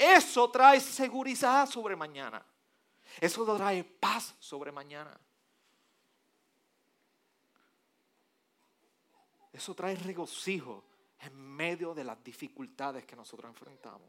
Eso 0.01 0.51
trae 0.51 0.81
seguridad 0.81 1.69
sobre 1.69 1.95
mañana. 1.95 2.43
Eso 3.21 3.45
trae 3.55 3.85
paz 3.85 4.35
sobre 4.39 4.73
mañana. 4.73 5.15
Eso 9.53 9.75
trae 9.75 9.95
regocijo 9.97 10.83
en 11.19 11.37
medio 11.37 11.93
de 11.93 12.05
las 12.05 12.25
dificultades 12.25 13.05
que 13.05 13.15
nosotros 13.15 13.51
enfrentamos. 13.51 14.09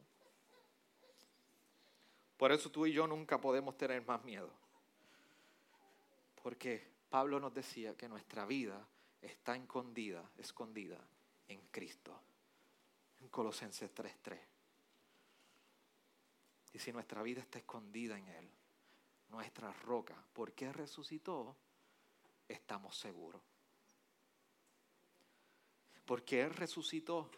Por 2.38 2.54
eso 2.54 2.71
tú 2.71 2.86
y 2.86 2.93
yo 2.93 3.06
nunca 3.06 3.41
podemos 3.41 3.75
tener 3.75 4.01
más 4.08 4.23
miedo. 4.23 4.49
Porque 6.41 6.89
Pablo 7.10 7.38
nos 7.38 7.54
decía 7.54 7.97
que 7.97 8.08
nuestra 8.08 8.45
vida 8.45 8.88
está 9.21 9.58
escondida, 9.58 10.23
escondida 10.38 10.97
en 11.49 11.60
Cristo. 11.69 12.17
En 13.19 13.27
Colosenses 13.27 13.93
3:3. 13.93 14.51
Y 16.73 16.79
si 16.79 16.91
nuestra 16.91 17.21
vida 17.21 17.41
está 17.41 17.60
escondida 17.60 18.17
en 18.17 18.27
Él, 18.27 18.49
nuestra 19.29 19.71
roca, 19.73 20.15
porque 20.34 20.71
resucitó, 20.71 21.55
estamos 22.47 22.97
seguros. 22.97 23.41
Porque 26.05 26.41
Él 26.41 26.53
resucitó. 26.53 27.29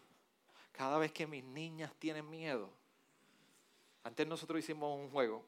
Cada 0.72 0.98
vez 0.98 1.12
que 1.12 1.28
mis 1.28 1.44
niñas 1.44 1.94
tienen 2.00 2.28
miedo. 2.28 2.72
Antes 4.04 4.28
nosotros 4.28 4.60
hicimos 4.60 4.98
un 5.00 5.10
juego. 5.12 5.46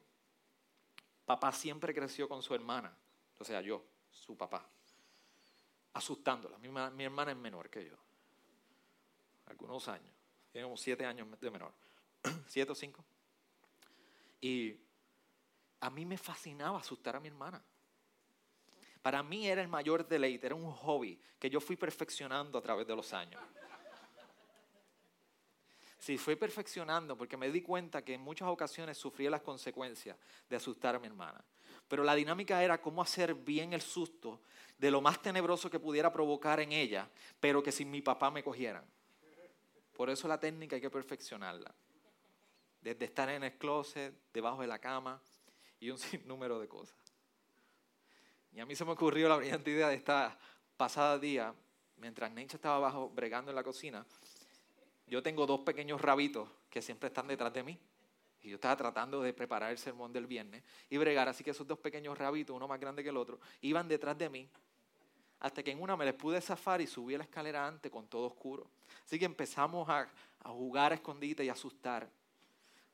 Papá 1.24 1.52
siempre 1.52 1.92
creció 1.92 2.28
con 2.28 2.42
su 2.42 2.54
hermana. 2.54 2.96
O 3.38 3.44
sea, 3.44 3.60
yo, 3.60 3.84
su 4.10 4.36
papá. 4.36 4.64
Asustándola. 5.92 6.58
Mi, 6.58 7.04
hermana 7.04 7.32
es 7.32 7.36
menor 7.36 7.68
que 7.68 7.84
yo. 7.84 7.96
Algunos 9.46 9.88
años. 9.88 10.14
Tiene 10.52 10.74
siete 10.76 11.04
años 11.04 11.28
de 11.40 11.50
menor. 11.50 11.72
¿Siete 12.46 12.72
o 12.72 12.74
cinco? 12.74 13.04
Y 14.46 14.78
a 15.80 15.90
mí 15.90 16.06
me 16.06 16.16
fascinaba 16.16 16.78
asustar 16.78 17.16
a 17.16 17.20
mi 17.20 17.26
hermana. 17.26 17.60
Para 19.02 19.20
mí 19.24 19.48
era 19.48 19.60
el 19.60 19.66
mayor 19.66 20.06
deleite, 20.06 20.46
era 20.46 20.54
un 20.54 20.70
hobby 20.70 21.20
que 21.36 21.50
yo 21.50 21.60
fui 21.60 21.74
perfeccionando 21.74 22.56
a 22.56 22.62
través 22.62 22.86
de 22.86 22.94
los 22.94 23.12
años. 23.12 23.42
Sí, 25.98 26.16
fui 26.16 26.36
perfeccionando 26.36 27.16
porque 27.16 27.36
me 27.36 27.50
di 27.50 27.60
cuenta 27.60 28.04
que 28.04 28.14
en 28.14 28.20
muchas 28.20 28.46
ocasiones 28.46 28.96
sufría 28.96 29.30
las 29.30 29.42
consecuencias 29.42 30.16
de 30.48 30.54
asustar 30.54 30.94
a 30.94 31.00
mi 31.00 31.08
hermana. 31.08 31.44
Pero 31.88 32.04
la 32.04 32.14
dinámica 32.14 32.62
era 32.62 32.80
cómo 32.80 33.02
hacer 33.02 33.34
bien 33.34 33.72
el 33.72 33.80
susto 33.80 34.42
de 34.78 34.92
lo 34.92 35.00
más 35.00 35.20
tenebroso 35.20 35.68
que 35.68 35.80
pudiera 35.80 36.12
provocar 36.12 36.60
en 36.60 36.70
ella, 36.70 37.10
pero 37.40 37.64
que 37.64 37.72
sin 37.72 37.90
mi 37.90 38.00
papá 38.00 38.30
me 38.30 38.44
cogieran. 38.44 38.84
Por 39.96 40.08
eso 40.08 40.28
la 40.28 40.38
técnica 40.38 40.76
hay 40.76 40.82
que 40.82 40.90
perfeccionarla. 40.90 41.74
Desde 42.86 43.06
estar 43.06 43.28
en 43.30 43.42
el 43.42 43.58
closet, 43.58 44.14
debajo 44.32 44.60
de 44.60 44.68
la 44.68 44.78
cama 44.78 45.20
y 45.80 45.90
un 45.90 45.98
sinnúmero 45.98 46.60
de 46.60 46.68
cosas. 46.68 46.96
Y 48.52 48.60
a 48.60 48.64
mí 48.64 48.76
se 48.76 48.84
me 48.84 48.92
ocurrió 48.92 49.28
la 49.28 49.34
brillante 49.34 49.72
idea 49.72 49.88
de 49.88 49.96
esta 49.96 50.38
pasada 50.76 51.18
día, 51.18 51.52
mientras 51.96 52.30
Necha 52.30 52.58
estaba 52.58 52.76
abajo 52.76 53.10
bregando 53.10 53.50
en 53.50 53.56
la 53.56 53.64
cocina, 53.64 54.06
yo 55.08 55.20
tengo 55.20 55.46
dos 55.46 55.62
pequeños 55.62 56.00
rabitos 56.00 56.48
que 56.70 56.80
siempre 56.80 57.08
están 57.08 57.26
detrás 57.26 57.52
de 57.52 57.64
mí. 57.64 57.76
Y 58.42 58.50
yo 58.50 58.54
estaba 58.54 58.76
tratando 58.76 59.20
de 59.20 59.32
preparar 59.32 59.72
el 59.72 59.78
sermón 59.78 60.12
del 60.12 60.28
viernes 60.28 60.62
y 60.88 60.96
bregar, 60.96 61.28
así 61.28 61.42
que 61.42 61.50
esos 61.50 61.66
dos 61.66 61.80
pequeños 61.80 62.16
rabitos, 62.16 62.54
uno 62.54 62.68
más 62.68 62.78
grande 62.78 63.02
que 63.02 63.08
el 63.08 63.16
otro, 63.16 63.40
iban 63.62 63.88
detrás 63.88 64.16
de 64.16 64.28
mí 64.28 64.48
hasta 65.40 65.62
que 65.62 65.72
en 65.72 65.82
una 65.82 65.96
me 65.96 66.04
les 66.04 66.14
pude 66.14 66.40
zafar 66.40 66.80
y 66.80 66.86
subí 66.86 67.16
la 67.16 67.24
escalera 67.24 67.66
antes 67.66 67.90
con 67.90 68.06
todo 68.06 68.26
oscuro. 68.26 68.70
Así 69.04 69.18
que 69.18 69.24
empezamos 69.24 69.88
a, 69.88 70.08
jugar 70.44 70.92
a 70.92 70.94
escondite 70.94 71.44
y 71.44 71.48
asustar. 71.48 72.08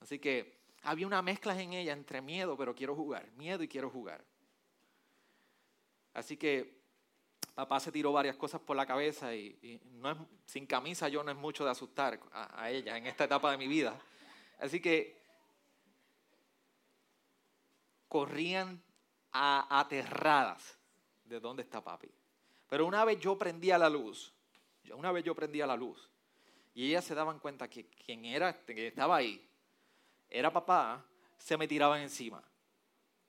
Así 0.02 0.18
que 0.18 0.58
había 0.82 1.06
una 1.06 1.22
mezcla 1.22 1.58
en 1.60 1.72
ella 1.72 1.92
entre 1.92 2.20
miedo, 2.20 2.56
pero 2.56 2.74
quiero 2.74 2.96
jugar, 2.96 3.30
miedo 3.36 3.62
y 3.62 3.68
quiero 3.68 3.88
jugar. 3.88 4.24
Así 6.12 6.36
que 6.36 6.82
papá 7.54 7.78
se 7.78 7.92
tiró 7.92 8.12
varias 8.12 8.36
cosas 8.36 8.60
por 8.60 8.76
la 8.76 8.84
cabeza 8.84 9.32
y, 9.34 9.80
no 9.92 10.10
es, 10.10 10.18
sin 10.44 10.66
camisa 10.66 11.08
yo 11.08 11.22
no 11.22 11.30
es 11.30 11.36
mucho 11.36 11.64
de 11.64 11.70
asustar 11.70 12.18
a, 12.32 12.62
a 12.62 12.70
ella 12.70 12.96
en 12.96 13.06
esta 13.06 13.24
etapa 13.24 13.52
de 13.52 13.58
mi 13.58 13.68
vida. 13.68 13.96
Así 14.58 14.80
que 14.80 15.22
corrían 18.08 18.82
a, 19.30 19.80
aterradas 19.80 20.78
de 21.24 21.38
dónde 21.38 21.62
está 21.62 21.82
papi. 21.82 22.10
Pero 22.68 22.86
una 22.86 23.04
vez 23.04 23.20
yo 23.20 23.38
prendía 23.38 23.78
la 23.78 23.88
luz, 23.88 24.34
una 24.94 25.12
vez 25.12 25.22
yo 25.22 25.34
prendía 25.34 25.64
la 25.64 25.76
luz 25.76 26.10
y 26.74 26.88
ellas 26.88 27.04
se 27.04 27.14
daban 27.14 27.38
cuenta 27.38 27.70
que 27.70 27.86
quien 27.86 28.24
era, 28.24 28.64
que 28.64 28.88
estaba 28.88 29.16
ahí, 29.16 29.48
era 30.32 30.52
papá, 30.52 31.04
se 31.36 31.56
me 31.56 31.68
tiraban 31.68 32.00
encima. 32.00 32.42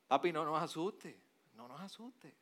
Papi, 0.08 0.32
no 0.32 0.44
nos 0.44 0.62
asuste, 0.62 1.18
no 1.54 1.68
nos 1.68 1.80
asuste. 1.80 2.34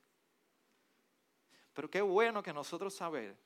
Pero 1.72 1.90
qué 1.90 2.00
bueno 2.00 2.42
que 2.42 2.52
nosotros 2.52 2.94
saber 2.94 3.36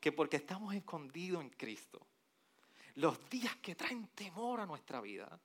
que 0.00 0.12
porque 0.12 0.36
estamos 0.36 0.74
escondidos 0.74 1.40
en 1.40 1.50
Cristo, 1.50 2.06
los 2.96 3.28
días 3.30 3.56
que 3.56 3.74
traen 3.74 4.08
temor 4.08 4.60
a 4.60 4.66
nuestra 4.66 5.00
vida, 5.00 5.40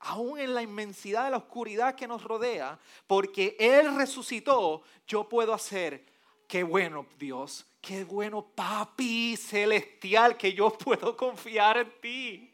aún 0.00 0.40
en 0.40 0.54
la 0.54 0.62
inmensidad 0.62 1.24
de 1.24 1.30
la 1.30 1.36
oscuridad 1.36 1.94
que 1.94 2.08
nos 2.08 2.24
rodea, 2.24 2.78
porque 3.06 3.56
Él 3.58 3.94
resucitó, 3.96 4.82
yo 5.06 5.28
puedo 5.28 5.52
hacer, 5.52 6.04
qué 6.48 6.62
bueno 6.62 7.06
Dios, 7.18 7.66
qué 7.80 8.04
bueno 8.04 8.44
papi 8.44 9.36
celestial, 9.36 10.36
que 10.36 10.52
yo 10.52 10.76
puedo 10.76 11.16
confiar 11.16 11.78
en 11.78 12.00
ti. 12.00 12.51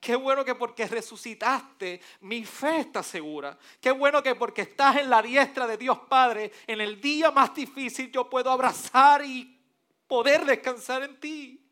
Qué 0.00 0.14
bueno 0.14 0.44
que 0.44 0.54
porque 0.54 0.86
resucitaste, 0.86 2.00
mi 2.20 2.44
fe 2.44 2.80
está 2.80 3.02
segura. 3.02 3.58
Qué 3.80 3.90
bueno 3.90 4.22
que 4.22 4.34
porque 4.34 4.62
estás 4.62 4.96
en 4.96 5.10
la 5.10 5.22
diestra 5.22 5.66
de 5.66 5.76
Dios 5.76 5.98
Padre, 6.08 6.52
en 6.66 6.80
el 6.80 7.00
día 7.00 7.30
más 7.30 7.54
difícil 7.54 8.10
yo 8.10 8.28
puedo 8.28 8.50
abrazar 8.50 9.24
y 9.24 9.58
poder 10.06 10.44
descansar 10.44 11.02
en 11.02 11.18
ti. 11.18 11.62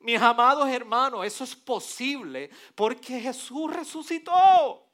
Mis 0.00 0.20
amados 0.20 0.68
hermanos, 0.68 1.26
eso 1.26 1.42
es 1.42 1.56
posible 1.56 2.50
porque 2.74 3.18
Jesús 3.20 3.72
resucitó. 3.72 4.86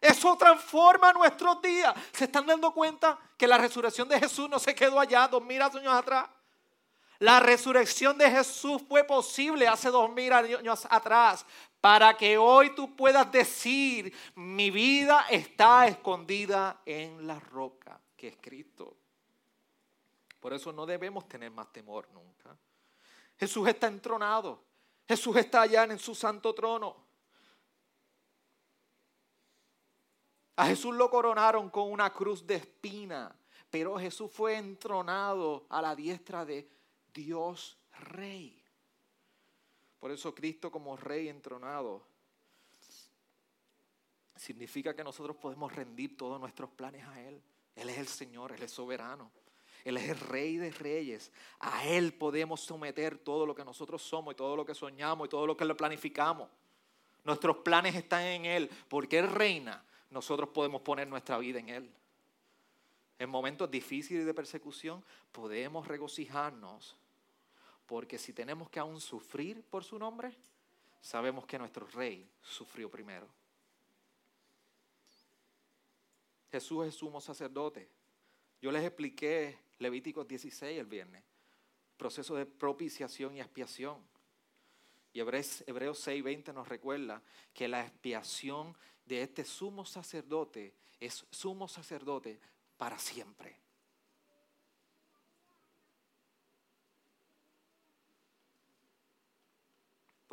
Eso 0.00 0.36
transforma 0.36 1.12
nuestros 1.12 1.62
días. 1.62 1.94
¿Se 2.12 2.24
están 2.24 2.46
dando 2.46 2.74
cuenta 2.74 3.18
que 3.38 3.46
la 3.46 3.56
resurrección 3.56 4.08
de 4.08 4.18
Jesús 4.18 4.50
no 4.50 4.58
se 4.58 4.74
quedó 4.74 4.98
allá 5.00 5.28
dos 5.28 5.42
mil 5.42 5.62
años 5.62 5.86
atrás? 5.86 6.28
La 7.18 7.40
resurrección 7.40 8.18
de 8.18 8.30
Jesús 8.30 8.82
fue 8.88 9.04
posible 9.04 9.68
hace 9.68 9.90
dos 9.90 10.10
mil 10.10 10.32
años 10.32 10.86
atrás 10.90 11.46
para 11.80 12.16
que 12.16 12.38
hoy 12.38 12.74
tú 12.74 12.96
puedas 12.96 13.30
decir, 13.30 14.14
mi 14.34 14.70
vida 14.70 15.26
está 15.30 15.86
escondida 15.86 16.80
en 16.84 17.26
la 17.26 17.38
roca 17.38 18.00
que 18.16 18.28
es 18.28 18.36
Cristo. 18.40 18.96
Por 20.40 20.52
eso 20.52 20.72
no 20.72 20.86
debemos 20.86 21.28
tener 21.28 21.50
más 21.50 21.72
temor 21.72 22.08
nunca. 22.12 22.56
Jesús 23.36 23.68
está 23.68 23.86
entronado. 23.86 24.62
Jesús 25.06 25.36
está 25.36 25.62
allá 25.62 25.84
en 25.84 25.98
su 25.98 26.14
santo 26.14 26.54
trono. 26.54 26.96
A 30.56 30.66
Jesús 30.66 30.94
lo 30.94 31.10
coronaron 31.10 31.68
con 31.68 31.90
una 31.90 32.12
cruz 32.12 32.46
de 32.46 32.54
espina, 32.54 33.34
pero 33.70 33.98
Jesús 33.98 34.30
fue 34.30 34.56
entronado 34.56 35.66
a 35.68 35.82
la 35.82 35.94
diestra 35.96 36.44
de 36.44 36.68
Dios 37.14 37.78
Rey. 38.00 38.62
Por 40.00 40.10
eso 40.10 40.34
Cristo 40.34 40.70
como 40.70 40.96
Rey 40.96 41.28
entronado 41.28 42.02
significa 44.36 44.94
que 44.94 45.04
nosotros 45.04 45.36
podemos 45.36 45.72
rendir 45.72 46.16
todos 46.16 46.38
nuestros 46.38 46.68
planes 46.70 47.06
a 47.06 47.22
Él. 47.22 47.40
Él 47.76 47.88
es 47.88 47.98
el 47.98 48.08
Señor, 48.08 48.52
Él 48.52 48.62
es 48.62 48.70
soberano. 48.70 49.30
Él 49.84 49.98
es 49.98 50.08
el 50.08 50.18
rey 50.18 50.56
de 50.56 50.70
reyes. 50.70 51.30
A 51.60 51.86
Él 51.86 52.14
podemos 52.14 52.60
someter 52.60 53.18
todo 53.18 53.44
lo 53.44 53.54
que 53.54 53.64
nosotros 53.64 54.02
somos 54.02 54.32
y 54.32 54.36
todo 54.36 54.56
lo 54.56 54.64
que 54.64 54.74
soñamos 54.74 55.26
y 55.26 55.30
todo 55.30 55.46
lo 55.46 55.56
que 55.56 55.64
le 55.64 55.74
planificamos. 55.74 56.48
Nuestros 57.22 57.58
planes 57.58 57.94
están 57.94 58.22
en 58.22 58.46
Él. 58.46 58.70
Porque 58.88 59.18
Él 59.18 59.30
reina, 59.30 59.84
nosotros 60.10 60.48
podemos 60.50 60.80
poner 60.80 61.06
nuestra 61.06 61.36
vida 61.38 61.58
en 61.58 61.68
Él. 61.68 61.90
En 63.18 63.28
momentos 63.28 63.70
difíciles 63.70 64.24
de 64.24 64.34
persecución 64.34 65.04
podemos 65.32 65.86
regocijarnos. 65.86 66.96
Porque 67.86 68.18
si 68.18 68.32
tenemos 68.32 68.70
que 68.70 68.80
aún 68.80 69.00
sufrir 69.00 69.62
por 69.64 69.84
su 69.84 69.98
nombre, 69.98 70.36
sabemos 71.00 71.46
que 71.46 71.58
nuestro 71.58 71.86
rey 71.86 72.28
sufrió 72.40 72.90
primero. 72.90 73.28
Jesús 76.50 76.86
es 76.86 76.94
sumo 76.94 77.20
sacerdote. 77.20 77.88
Yo 78.62 78.70
les 78.70 78.84
expliqué 78.84 79.58
Levíticos 79.78 80.26
16 80.26 80.78
el 80.78 80.86
viernes. 80.86 81.24
Proceso 81.96 82.34
de 82.36 82.46
propiciación 82.46 83.36
y 83.36 83.40
expiación. 83.40 83.98
Y 85.12 85.20
Hebreos, 85.20 85.64
Hebreos 85.66 86.06
6:20 86.06 86.52
nos 86.52 86.68
recuerda 86.68 87.22
que 87.52 87.68
la 87.68 87.84
expiación 87.84 88.76
de 89.04 89.22
este 89.22 89.44
sumo 89.44 89.84
sacerdote 89.84 90.74
es 91.00 91.26
sumo 91.30 91.68
sacerdote 91.68 92.40
para 92.76 92.98
siempre. 92.98 93.63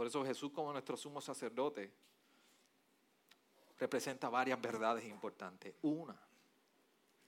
Por 0.01 0.07
eso 0.07 0.25
Jesús 0.25 0.51
como 0.51 0.71
nuestro 0.71 0.97
sumo 0.97 1.21
sacerdote 1.21 1.93
representa 3.77 4.29
varias 4.29 4.59
verdades 4.59 5.05
importantes. 5.05 5.75
Una, 5.83 6.19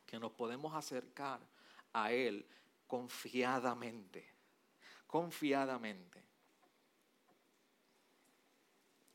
que 0.07 0.17
nos 0.17 0.31
podemos 0.31 0.73
acercar 0.73 1.39
a 1.93 2.11
Él 2.11 2.43
confiadamente, 2.87 4.27
confiadamente. 5.05 6.23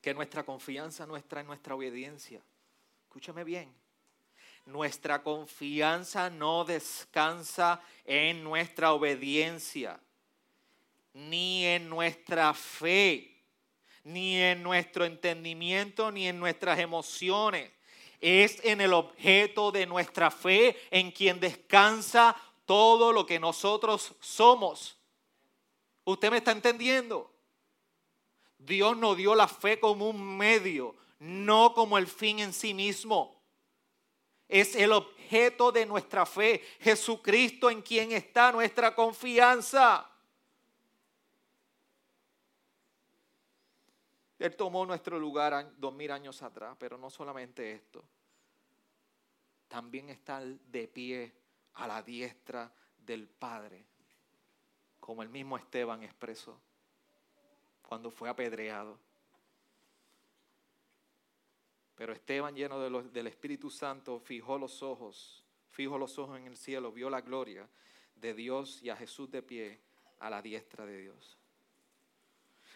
Que 0.00 0.14
nuestra 0.14 0.44
confianza 0.44 1.04
nuestra 1.04 1.40
en 1.40 1.48
nuestra 1.48 1.74
obediencia. 1.74 2.40
Escúchame 3.08 3.42
bien. 3.42 3.74
Nuestra 4.66 5.20
confianza 5.20 6.30
no 6.30 6.64
descansa 6.64 7.82
en 8.04 8.44
nuestra 8.44 8.92
obediencia, 8.92 9.98
ni 11.12 11.64
en 11.64 11.88
nuestra 11.88 12.54
fe, 12.54 13.34
ni 14.08 14.36
en 14.36 14.62
nuestro 14.62 15.04
entendimiento, 15.04 16.10
ni 16.10 16.28
en 16.28 16.38
nuestras 16.38 16.78
emociones. 16.78 17.70
Es 18.20 18.64
en 18.64 18.80
el 18.80 18.94
objeto 18.94 19.70
de 19.70 19.86
nuestra 19.86 20.30
fe 20.30 20.76
en 20.90 21.12
quien 21.12 21.38
descansa 21.38 22.34
todo 22.64 23.12
lo 23.12 23.26
que 23.26 23.38
nosotros 23.38 24.14
somos. 24.20 24.96
¿Usted 26.04 26.30
me 26.30 26.38
está 26.38 26.52
entendiendo? 26.52 27.30
Dios 28.56 28.96
nos 28.96 29.16
dio 29.16 29.34
la 29.34 29.46
fe 29.46 29.78
como 29.78 30.08
un 30.08 30.36
medio, 30.36 30.96
no 31.18 31.74
como 31.74 31.98
el 31.98 32.06
fin 32.06 32.38
en 32.38 32.54
sí 32.54 32.72
mismo. 32.72 33.40
Es 34.48 34.74
el 34.74 34.92
objeto 34.92 35.70
de 35.70 35.84
nuestra 35.84 36.24
fe, 36.24 36.64
Jesucristo 36.80 37.68
en 37.68 37.82
quien 37.82 38.12
está 38.12 38.52
nuestra 38.52 38.94
confianza. 38.94 40.10
Él 44.38 44.54
tomó 44.54 44.86
nuestro 44.86 45.18
lugar 45.18 45.72
dos 45.78 45.92
mil 45.94 46.10
años 46.10 46.42
atrás, 46.42 46.76
pero 46.78 46.96
no 46.96 47.10
solamente 47.10 47.72
esto. 47.72 48.04
También 49.66 50.08
está 50.08 50.40
de 50.40 50.88
pie 50.88 51.32
a 51.74 51.86
la 51.86 52.02
diestra 52.02 52.72
del 52.98 53.28
Padre, 53.28 53.84
como 55.00 55.22
el 55.22 55.28
mismo 55.28 55.56
Esteban 55.56 56.02
expresó 56.02 56.60
cuando 57.82 58.10
fue 58.10 58.28
apedreado. 58.28 58.98
Pero 61.96 62.12
Esteban, 62.12 62.54
lleno 62.54 62.78
del 62.78 63.26
Espíritu 63.26 63.70
Santo, 63.70 64.20
fijó 64.20 64.56
los 64.56 64.82
ojos, 64.82 65.42
fijó 65.70 65.98
los 65.98 66.16
ojos 66.18 66.38
en 66.38 66.46
el 66.46 66.56
cielo, 66.56 66.92
vio 66.92 67.10
la 67.10 67.22
gloria 67.22 67.68
de 68.14 68.34
Dios 68.34 68.80
y 68.82 68.90
a 68.90 68.96
Jesús 68.96 69.30
de 69.30 69.42
pie 69.42 69.80
a 70.20 70.30
la 70.30 70.40
diestra 70.40 70.86
de 70.86 70.98
Dios. 70.98 71.36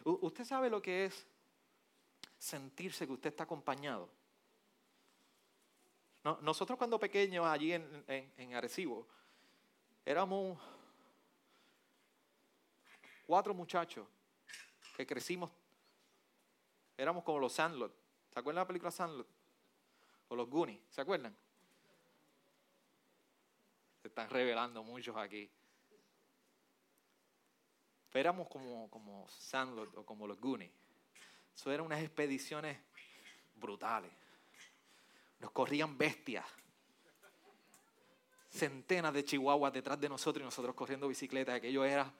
¿Usted 0.04 0.44
sabe 0.44 0.70
lo 0.70 0.82
que 0.82 1.04
es 1.04 1.26
sentirse 2.42 3.06
que 3.06 3.12
usted 3.12 3.30
está 3.30 3.44
acompañado? 3.44 4.10
nosotros 6.40 6.78
cuando 6.78 7.00
pequeños 7.00 7.44
allí 7.46 7.72
en, 7.72 8.04
en, 8.06 8.54
Arecibo, 8.54 9.08
éramos 10.04 10.56
cuatro 13.26 13.52
muchachos 13.52 14.06
que 14.96 15.04
crecimos, 15.04 15.50
éramos 16.96 17.24
como 17.24 17.40
los 17.40 17.52
Sandlot. 17.52 17.92
¿Se 18.32 18.38
acuerdan 18.38 18.60
de 18.60 18.62
la 18.62 18.68
película 18.68 18.90
Sandlot? 18.92 19.26
O 20.28 20.36
los 20.36 20.48
Goonies, 20.48 20.80
¿se 20.90 21.00
acuerdan? 21.00 21.36
Se 24.00 24.08
están 24.08 24.30
revelando 24.30 24.84
muchos 24.84 25.16
aquí. 25.16 25.50
éramos 28.14 28.46
como, 28.46 28.88
como 28.90 29.28
Sandlot 29.28 29.96
o 29.96 30.06
como 30.06 30.28
los 30.28 30.40
Goonies. 30.40 30.70
Eso 31.54 31.70
eran 31.70 31.86
unas 31.86 32.00
expediciones 32.00 32.78
brutales. 33.56 34.10
Nos 35.38 35.50
corrían 35.50 35.96
bestias. 35.96 36.44
Centenas 38.50 39.14
de 39.14 39.24
chihuahuas 39.24 39.72
detrás 39.72 39.98
de 39.98 40.08
nosotros 40.08 40.42
y 40.42 40.44
nosotros 40.44 40.74
corriendo 40.74 41.08
bicicleta. 41.08 41.54
Aquello 41.54 41.84
era, 41.84 42.12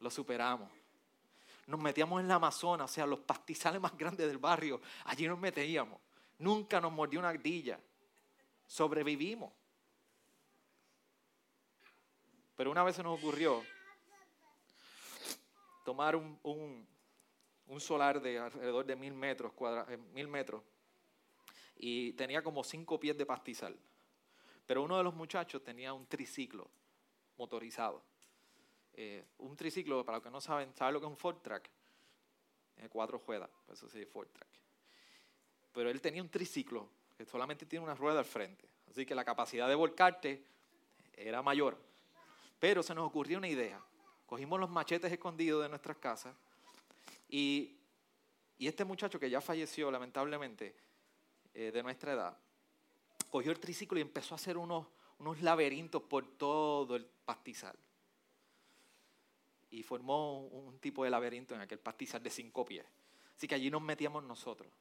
lo 0.00 0.10
superamos. 0.10 0.70
Nos 1.66 1.80
metíamos 1.80 2.20
en 2.20 2.28
la 2.28 2.36
Amazonas, 2.36 2.90
o 2.90 2.94
sea, 2.94 3.06
los 3.06 3.18
pastizales 3.20 3.80
más 3.80 3.96
grandes 3.96 4.26
del 4.28 4.38
barrio. 4.38 4.80
Allí 5.04 5.26
nos 5.26 5.38
metíamos. 5.38 6.00
Nunca 6.38 6.80
nos 6.80 6.92
mordió 6.92 7.18
una 7.18 7.30
ardilla. 7.30 7.80
Sobrevivimos. 8.66 9.52
Pero 12.56 12.70
una 12.70 12.84
vez 12.84 12.96
se 12.96 13.02
nos 13.02 13.18
ocurrió 13.18 13.62
tomar 15.84 16.16
un, 16.16 16.38
un, 16.42 16.86
solar 17.80 18.20
de 18.20 18.38
alrededor 18.38 18.86
de 18.86 18.96
mil 18.96 19.12
metros, 19.12 19.52
eh, 19.88 19.96
mil 20.14 20.28
metros 20.28 20.62
y 21.76 22.12
tenía 22.12 22.42
como 22.42 22.64
cinco 22.64 22.98
pies 22.98 23.16
de 23.16 23.26
pastizal. 23.26 23.76
Pero 24.66 24.82
uno 24.82 24.96
de 24.96 25.04
los 25.04 25.14
muchachos 25.14 25.62
tenía 25.62 25.92
un 25.92 26.06
triciclo 26.06 26.68
motorizado. 27.36 28.02
Eh, 28.94 29.24
un 29.38 29.56
triciclo, 29.56 30.04
para 30.04 30.18
los 30.18 30.24
que 30.24 30.30
no 30.30 30.40
saben, 30.40 30.74
¿saben 30.74 30.94
lo 30.94 31.00
que 31.00 31.06
es 31.06 31.10
un 31.10 31.16
Ford 31.16 31.38
Track? 31.42 31.70
Tiene 32.74 32.88
cuatro 32.88 33.22
ruedas, 33.26 33.50
por 33.64 33.74
eso 33.74 33.86
dice 33.86 34.06
Ford 34.06 34.28
Track. 34.28 34.48
Pero 35.72 35.90
él 35.90 36.00
tenía 36.00 36.22
un 36.22 36.30
triciclo 36.30 36.88
que 37.16 37.26
solamente 37.26 37.66
tiene 37.66 37.84
una 37.84 37.94
rueda 37.94 38.18
al 38.18 38.24
frente. 38.24 38.68
Así 38.90 39.04
que 39.04 39.14
la 39.14 39.24
capacidad 39.24 39.68
de 39.68 39.74
volcarte 39.74 40.44
era 41.12 41.42
mayor. 41.42 41.78
Pero 42.58 42.82
se 42.82 42.94
nos 42.94 43.06
ocurrió 43.06 43.38
una 43.38 43.48
idea. 43.48 43.80
Cogimos 44.24 44.58
los 44.58 44.70
machetes 44.70 45.12
escondidos 45.12 45.62
de 45.62 45.68
nuestras 45.68 45.98
casas 45.98 46.34
y, 47.28 47.72
este 48.58 48.84
muchacho 48.84 49.20
que 49.20 49.28
ya 49.28 49.40
falleció 49.40 49.90
lamentablemente 49.90 50.74
eh, 51.52 51.70
de 51.70 51.82
nuestra 51.82 52.14
edad 52.14 52.38
cogió 53.30 53.52
el 53.52 53.60
triciclo 53.60 53.98
y 53.98 54.02
empezó 54.02 54.34
a 54.34 54.36
hacer 54.36 54.56
unos, 54.56 54.86
unos 55.18 55.42
laberintos 55.42 56.02
por 56.02 56.26
todo 56.38 56.96
el 56.96 57.04
pastizal 57.04 57.76
y 59.70 59.82
formó 59.82 60.40
un 60.40 60.78
tipo 60.78 61.04
de 61.04 61.10
laberinto 61.10 61.54
en 61.54 61.60
aquel 61.60 61.78
pastizal 61.78 62.22
de 62.22 62.30
cinco 62.30 62.64
pies. 62.64 62.86
Así 63.36 63.46
que 63.46 63.54
allí 63.54 63.70
nos 63.70 63.82
metíamos 63.82 64.24
nosotros. 64.24 64.72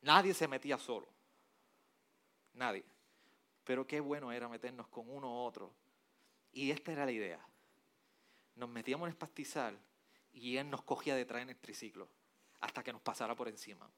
Nadie 0.00 0.34
se 0.34 0.48
metía 0.48 0.78
solo. 0.78 1.06
Nadie. 2.54 2.84
Pero 3.64 3.86
qué 3.86 4.00
bueno 4.00 4.32
era 4.32 4.48
meternos 4.48 4.88
con 4.88 5.08
uno 5.08 5.28
u 5.28 5.46
otro. 5.46 5.72
Y 6.52 6.72
esta 6.72 6.92
era 6.92 7.04
la 7.04 7.12
idea. 7.12 7.40
Nos 8.56 8.68
metíamos 8.68 9.06
en 9.06 9.12
el 9.12 9.16
pastizal 9.16 9.78
y 10.32 10.56
él 10.56 10.70
nos 10.70 10.82
cogía 10.82 11.14
detrás 11.14 11.42
en 11.42 11.50
el 11.50 11.56
triciclo 11.56 12.08
hasta 12.60 12.82
que 12.82 12.92
nos 12.92 13.02
pasara 13.02 13.34
por 13.34 13.48
encima. 13.48 13.90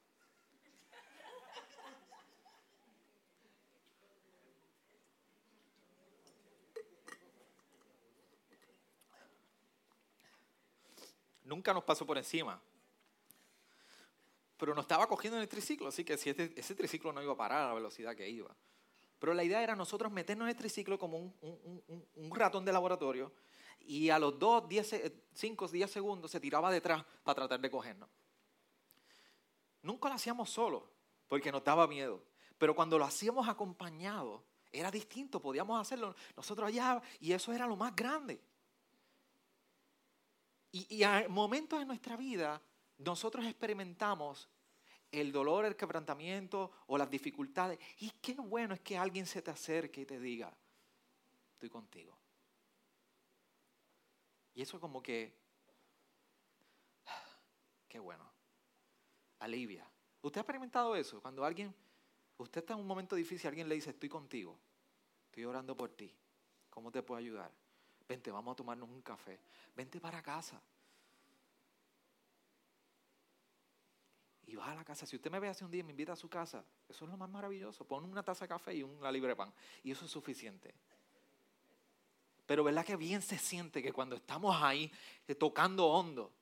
nunca 11.44 11.73
nos 11.73 11.85
pasó 11.85 12.05
por 12.05 12.18
encima. 12.18 12.61
Pero 14.59 14.75
nos 14.75 14.85
estaba 14.85 15.07
cogiendo 15.07 15.37
en 15.37 15.42
el 15.42 15.49
triciclo, 15.49 15.88
así 15.88 16.05
que 16.05 16.16
si 16.16 16.31
ese 16.31 16.75
triciclo 16.75 17.12
no 17.12 17.23
iba 17.23 17.33
a 17.33 17.37
parar 17.37 17.62
a 17.62 17.68
la 17.68 17.75
velocidad 17.75 18.14
que 18.16 18.29
iba. 18.29 18.55
Pero 19.18 19.35
la 19.35 19.44
idea 19.44 19.62
era 19.62 19.77
nosotros 19.77 20.12
meternos 20.12 20.47
en 20.47 20.51
el 20.51 20.57
triciclo 20.57 20.99
como 20.99 21.18
un, 21.18 22.31
ratón 22.35 22.64
de 22.64 22.73
laboratorio 22.73 23.33
y 23.81 24.11
a 24.11 24.19
los 24.19 24.39
2, 24.39 24.65
5, 25.33 25.69
10 25.69 25.91
segundos 25.91 26.31
se 26.31 26.41
tiraba 26.41 26.71
detrás 26.71 27.05
para 27.23 27.37
tratar 27.37 27.61
de 27.61 27.71
cogernos. 27.71 28.09
Nunca 29.83 30.09
lo 30.09 30.15
hacíamos 30.15 30.51
solo, 30.51 30.89
porque 31.29 31.53
nos 31.53 31.63
daba 31.63 31.87
miedo. 31.87 32.23
Pero 32.59 32.75
cuando 32.75 32.99
lo 32.99 33.05
hacíamos 33.05 33.49
acompañado, 33.49 34.45
era 34.73 34.91
distinto, 34.91 35.41
podíamos 35.41 35.81
hacerlo 35.81 36.15
nosotros 36.37 36.69
allá 36.69 37.01
y 37.21 37.33
eso 37.33 37.53
era 37.53 37.67
lo 37.67 37.77
más 37.77 37.95
grande. 37.95 38.41
Y, 40.73 40.97
y 40.97 41.03
a 41.03 41.27
momentos 41.29 41.81
en 41.81 41.89
nuestra 41.89 42.17
vida 42.17 42.61
nosotros 42.99 43.45
experimentamos 43.45 44.49
el 45.21 45.31
dolor, 45.31 45.65
el 45.65 45.77
quebrantamiento 45.77 46.73
o 46.87 46.99
las 46.99 47.11
dificultades. 47.11 47.79
Y 47.99 48.11
qué 48.21 48.35
bueno 48.35 48.75
es 48.75 48.81
que 48.81 48.97
alguien 48.97 49.27
se 49.27 49.43
te 49.43 49.51
acerque 49.51 50.01
y 50.01 50.07
te 50.07 50.19
diga, 50.19 50.53
estoy 51.53 51.71
contigo. 51.71 52.17
Y 54.55 54.62
eso 54.62 54.81
como 54.81 55.03
que, 55.03 55.37
qué 57.88 57.99
bueno, 57.99 58.25
alivia. 59.40 59.88
¿Usted 60.23 60.38
ha 60.38 60.43
experimentado 60.43 60.97
eso? 60.97 61.21
Cuando 61.21 61.45
alguien, 61.45 61.75
usted 62.38 62.61
está 62.61 62.75
en 62.75 62.81
un 62.81 62.87
momento 62.87 63.17
difícil, 63.17 63.49
alguien 63.49 63.69
le 63.69 63.75
dice, 63.75 63.90
estoy 63.90 64.09
contigo, 64.09 64.59
estoy 65.27 65.45
orando 65.45 65.77
por 65.77 65.90
ti, 65.90 66.14
¿cómo 66.71 66.90
te 66.90 67.03
puedo 67.03 67.19
ayudar? 67.19 67.53
Vente, 68.09 68.31
vamos 68.31 68.53
a 68.53 68.57
tomarnos 68.57 68.88
un 68.88 69.03
café. 69.03 69.40
Vente 69.75 70.01
para 70.01 70.23
casa. 70.23 70.61
Y 74.47 74.57
vas 74.57 74.69
a 74.69 74.75
la 74.75 74.85
casa. 74.85 75.07
Si 75.07 75.17
usted 75.17 75.31
me 75.31 75.40
ve 75.40 75.49
hace 75.49 75.64
un 75.64 75.71
día 75.71 75.81
y 75.81 75.85
me 75.85 75.90
invita 75.90 76.12
a 76.12 76.17
su 76.17 76.29
casa, 76.29 76.64
eso 76.88 77.05
es 77.05 77.11
lo 77.11 77.17
más 77.17 77.31
maravilloso. 77.31 77.87
Pon 77.87 78.05
una 78.05 78.23
taza 78.23 78.45
de 78.45 78.49
café 78.49 78.75
y 78.75 78.83
una 78.83 79.11
libre 79.11 79.35
pan. 79.35 79.53
Y 79.83 79.90
eso 79.90 80.05
es 80.05 80.11
suficiente. 80.11 80.75
Pero 82.47 82.65
¿verdad 82.65 82.85
que 82.85 82.97
bien 82.97 83.23
se 83.23 83.39
siente 83.39 83.83
que 83.83 83.93
cuando 83.93 84.17
estamos 84.17 84.57
ahí 84.61 84.91
eh, 85.29 85.35
tocando 85.35 85.87
hondo, 85.87 86.33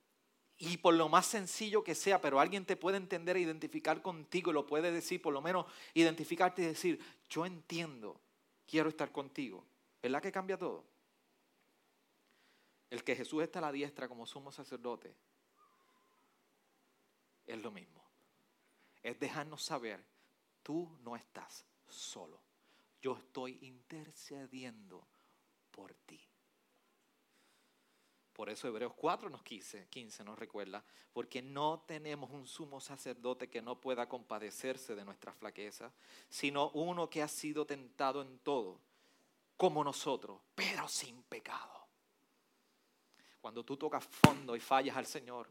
y 0.58 0.76
por 0.76 0.94
lo 0.94 1.08
más 1.08 1.26
sencillo 1.26 1.82
que 1.82 1.94
sea, 1.94 2.20
pero 2.20 2.38
alguien 2.38 2.64
te 2.64 2.76
puede 2.76 2.96
entender 2.96 3.36
e 3.36 3.40
identificar 3.40 4.00
contigo 4.00 4.52
lo 4.52 4.66
puede 4.66 4.92
decir, 4.92 5.20
por 5.20 5.32
lo 5.32 5.40
menos 5.40 5.66
identificarte 5.94 6.62
y 6.62 6.66
decir, 6.66 7.00
yo 7.28 7.44
entiendo, 7.44 8.20
quiero 8.66 8.88
estar 8.88 9.10
contigo. 9.10 9.64
¿Verdad 10.00 10.22
que 10.22 10.30
cambia 10.30 10.56
todo? 10.56 10.84
el 12.92 13.02
que 13.02 13.16
Jesús 13.16 13.42
está 13.42 13.58
a 13.58 13.62
la 13.62 13.72
diestra 13.72 14.06
como 14.06 14.26
sumo 14.26 14.52
sacerdote, 14.52 15.16
es 17.46 17.58
lo 17.62 17.70
mismo. 17.70 18.04
Es 19.02 19.18
dejarnos 19.18 19.62
saber, 19.62 20.04
tú 20.62 20.94
no 21.00 21.16
estás 21.16 21.64
solo. 21.88 22.38
Yo 23.00 23.16
estoy 23.16 23.58
intercediendo 23.62 25.08
por 25.72 25.92
ti. 26.06 26.20
Por 28.32 28.48
eso 28.48 28.66
Hebreos 28.66 28.94
4 28.94 29.28
nos 29.28 29.42
15, 29.42 29.88
15 29.88 30.24
nos 30.24 30.38
recuerda, 30.38 30.82
porque 31.12 31.42
no 31.42 31.84
tenemos 31.86 32.30
un 32.30 32.46
sumo 32.46 32.80
sacerdote 32.80 33.50
que 33.50 33.60
no 33.60 33.80
pueda 33.80 34.08
compadecerse 34.08 34.94
de 34.94 35.04
nuestra 35.04 35.32
flaqueza, 35.32 35.92
sino 36.28 36.70
uno 36.70 37.10
que 37.10 37.22
ha 37.22 37.28
sido 37.28 37.66
tentado 37.66 38.22
en 38.22 38.38
todo, 38.38 38.80
como 39.56 39.84
nosotros, 39.84 40.40
pero 40.54 40.88
sin 40.88 41.22
pecado. 41.24 41.86
Cuando 43.40 43.64
tú 43.64 43.76
tocas 43.76 44.04
fondo 44.04 44.56
y 44.56 44.60
fallas 44.60 44.96
al 44.96 45.06
Señor 45.06 45.48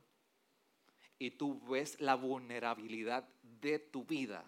y 1.20 1.32
tú 1.32 1.60
ves 1.68 2.00
la 2.02 2.16
vulnerabilidad 2.16 3.28
de 3.44 3.78
tu 3.78 4.04
vida 4.04 4.44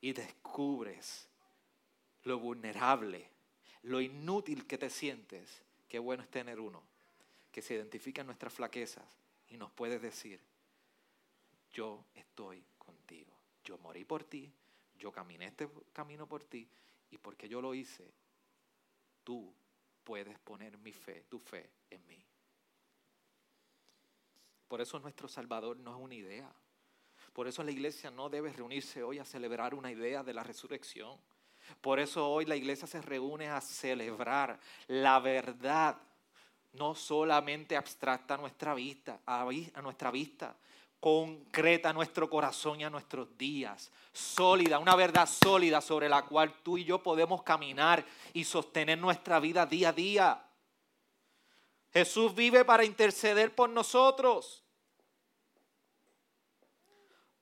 y 0.00 0.12
descubres 0.12 1.28
lo 2.26 2.40
vulnerable, 2.40 3.30
lo 3.82 4.00
inútil 4.00 4.66
que 4.66 4.78
te 4.78 4.90
sientes, 4.90 5.62
qué 5.88 6.00
bueno 6.00 6.24
es 6.24 6.28
tener 6.28 6.58
uno 6.58 6.82
que 7.52 7.62
se 7.62 7.74
identifica 7.74 8.20
en 8.20 8.26
nuestras 8.26 8.52
flaquezas 8.52 9.06
y 9.48 9.56
nos 9.56 9.70
puede 9.70 9.98
decir, 10.00 10.40
yo 11.72 12.04
estoy 12.14 12.64
contigo. 12.78 13.32
Yo 13.64 13.78
morí 13.78 14.04
por 14.04 14.24
ti, 14.24 14.52
yo 14.98 15.12
caminé 15.12 15.46
este 15.46 15.68
camino 15.92 16.26
por 16.26 16.42
ti 16.42 16.68
y 17.10 17.18
porque 17.18 17.48
yo 17.48 17.60
lo 17.60 17.74
hice, 17.74 18.12
tú 19.22 19.54
puedes 20.02 20.38
poner 20.40 20.76
mi 20.78 20.92
fe, 20.92 21.24
tu 21.28 21.38
fe 21.38 21.70
en 21.90 22.04
mí. 22.08 22.24
Por 24.66 24.80
eso 24.80 24.98
nuestro 24.98 25.28
Salvador 25.28 25.76
no 25.78 25.96
es 25.96 26.02
una 26.02 26.14
idea. 26.14 26.52
Por 27.32 27.46
eso 27.46 27.62
la 27.62 27.70
iglesia 27.70 28.10
no 28.10 28.28
debe 28.28 28.52
reunirse 28.52 29.02
hoy 29.04 29.20
a 29.20 29.24
celebrar 29.24 29.74
una 29.74 29.92
idea 29.92 30.24
de 30.24 30.34
la 30.34 30.42
resurrección. 30.42 31.18
Por 31.80 32.00
eso 32.00 32.28
hoy 32.28 32.44
la 32.44 32.56
iglesia 32.56 32.86
se 32.86 33.00
reúne 33.00 33.48
a 33.48 33.60
celebrar 33.60 34.58
la 34.88 35.18
verdad, 35.20 35.96
no 36.72 36.94
solamente 36.94 37.76
abstracta 37.76 38.34
a 38.34 38.36
nuestra 38.38 38.74
vista, 38.74 39.20
a, 39.26 39.44
nuestra 39.82 40.10
vista, 40.10 40.54
concreta 41.00 41.90
a 41.90 41.92
nuestro 41.92 42.28
corazón 42.28 42.80
y 42.80 42.84
a 42.84 42.90
nuestros 42.90 43.36
días, 43.38 43.90
sólida, 44.12 44.78
una 44.78 44.96
verdad 44.96 45.28
sólida 45.28 45.80
sobre 45.80 46.08
la 46.08 46.22
cual 46.22 46.52
tú 46.62 46.76
y 46.78 46.84
yo 46.84 47.02
podemos 47.02 47.42
caminar 47.42 48.04
y 48.32 48.44
sostener 48.44 48.98
nuestra 48.98 49.40
vida 49.40 49.64
día 49.66 49.90
a 49.90 49.92
día. 49.92 50.42
Jesús 51.92 52.34
vive 52.34 52.64
para 52.64 52.84
interceder 52.84 53.54
por 53.54 53.70
nosotros. 53.70 54.65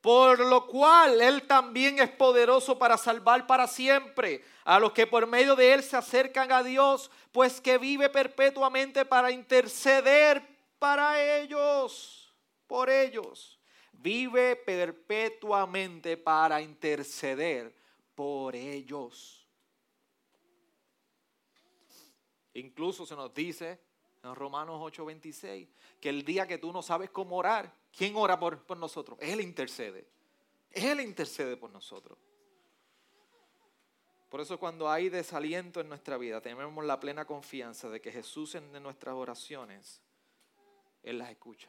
Por 0.05 0.38
lo 0.40 0.66
cual 0.66 1.22
Él 1.22 1.46
también 1.46 1.98
es 1.98 2.11
poderoso 2.11 2.78
para 2.78 2.98
salvar 2.98 3.46
para 3.46 3.66
siempre 3.66 4.44
a 4.64 4.78
los 4.78 4.92
que 4.92 5.07
por 5.07 5.26
medio 5.26 5.57
de 5.57 5.72
Él 5.72 5.82
se 5.82 5.96
acercan 5.96 6.52
a 6.52 6.62
Dios, 6.62 7.11
pues 7.32 7.59
que 7.59 7.78
vive 7.78 8.11
perpetuamente 8.11 9.07
para 9.07 9.30
interceder 9.30 10.46
para 10.78 11.38
ellos, 11.38 12.30
por 12.66 12.90
ellos. 12.90 13.59
Vive 13.92 14.57
perpetuamente 14.57 16.18
para 16.18 16.61
interceder 16.61 17.74
por 18.14 18.55
ellos. 18.55 19.48
Incluso 22.52 23.07
se 23.07 23.16
nos 23.16 23.32
dice 23.32 23.80
en 24.30 24.34
Romanos 24.34 24.80
8:26 24.80 25.68
que 26.00 26.08
el 26.08 26.24
día 26.24 26.46
que 26.46 26.58
tú 26.58 26.72
no 26.72 26.82
sabes 26.82 27.10
cómo 27.10 27.36
orar, 27.36 27.72
¿quién 27.96 28.16
ora 28.16 28.38
por, 28.38 28.62
por 28.64 28.76
nosotros? 28.76 29.18
Él 29.20 29.40
intercede. 29.40 30.06
Él 30.70 31.00
intercede 31.00 31.56
por 31.56 31.70
nosotros. 31.70 32.18
Por 34.28 34.40
eso 34.40 34.58
cuando 34.58 34.90
hay 34.90 35.10
desaliento 35.10 35.80
en 35.80 35.88
nuestra 35.88 36.18
vida, 36.18 36.40
tenemos 36.40 36.84
la 36.84 36.98
plena 36.98 37.24
confianza 37.24 37.88
de 37.88 38.00
que 38.00 38.10
Jesús 38.10 38.56
en 38.56 38.72
nuestras 38.82 39.14
oraciones, 39.14 40.02
Él 41.04 41.18
las 41.18 41.30
escucha. 41.30 41.68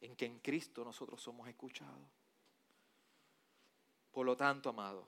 En 0.00 0.16
que 0.16 0.26
en 0.26 0.40
Cristo 0.40 0.84
nosotros 0.84 1.22
somos 1.22 1.48
escuchados. 1.48 2.08
Por 4.10 4.26
lo 4.26 4.36
tanto, 4.36 4.70
amado, 4.70 5.06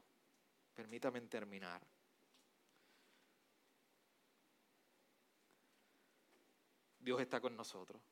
permítame 0.74 1.20
terminar. 1.22 1.82
Dios 7.08 7.22
está 7.22 7.40
con 7.40 7.56
nosotros. 7.56 8.02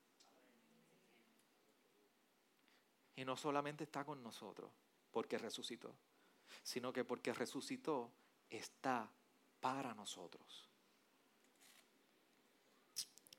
Y 3.15 3.25
no 3.25 3.37
solamente 3.37 3.83
está 3.83 4.03
con 4.03 4.23
nosotros 4.23 4.71
porque 5.11 5.37
resucitó, 5.37 5.93
sino 6.63 6.91
que 6.91 7.03
porque 7.03 7.31
resucitó 7.31 8.09
está 8.49 9.07
para 9.61 9.93
nosotros. 9.93 10.67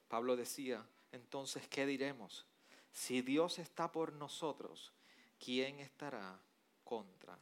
Pablo 0.06 0.36
decía, 0.36 0.86
entonces, 1.10 1.66
¿qué 1.66 1.86
diremos? 1.86 2.46
Si 2.92 3.20
Dios 3.22 3.58
está 3.58 3.90
por 3.90 4.12
nosotros, 4.12 4.92
¿quién 5.44 5.80
estará 5.80 6.38
contra 6.84 7.36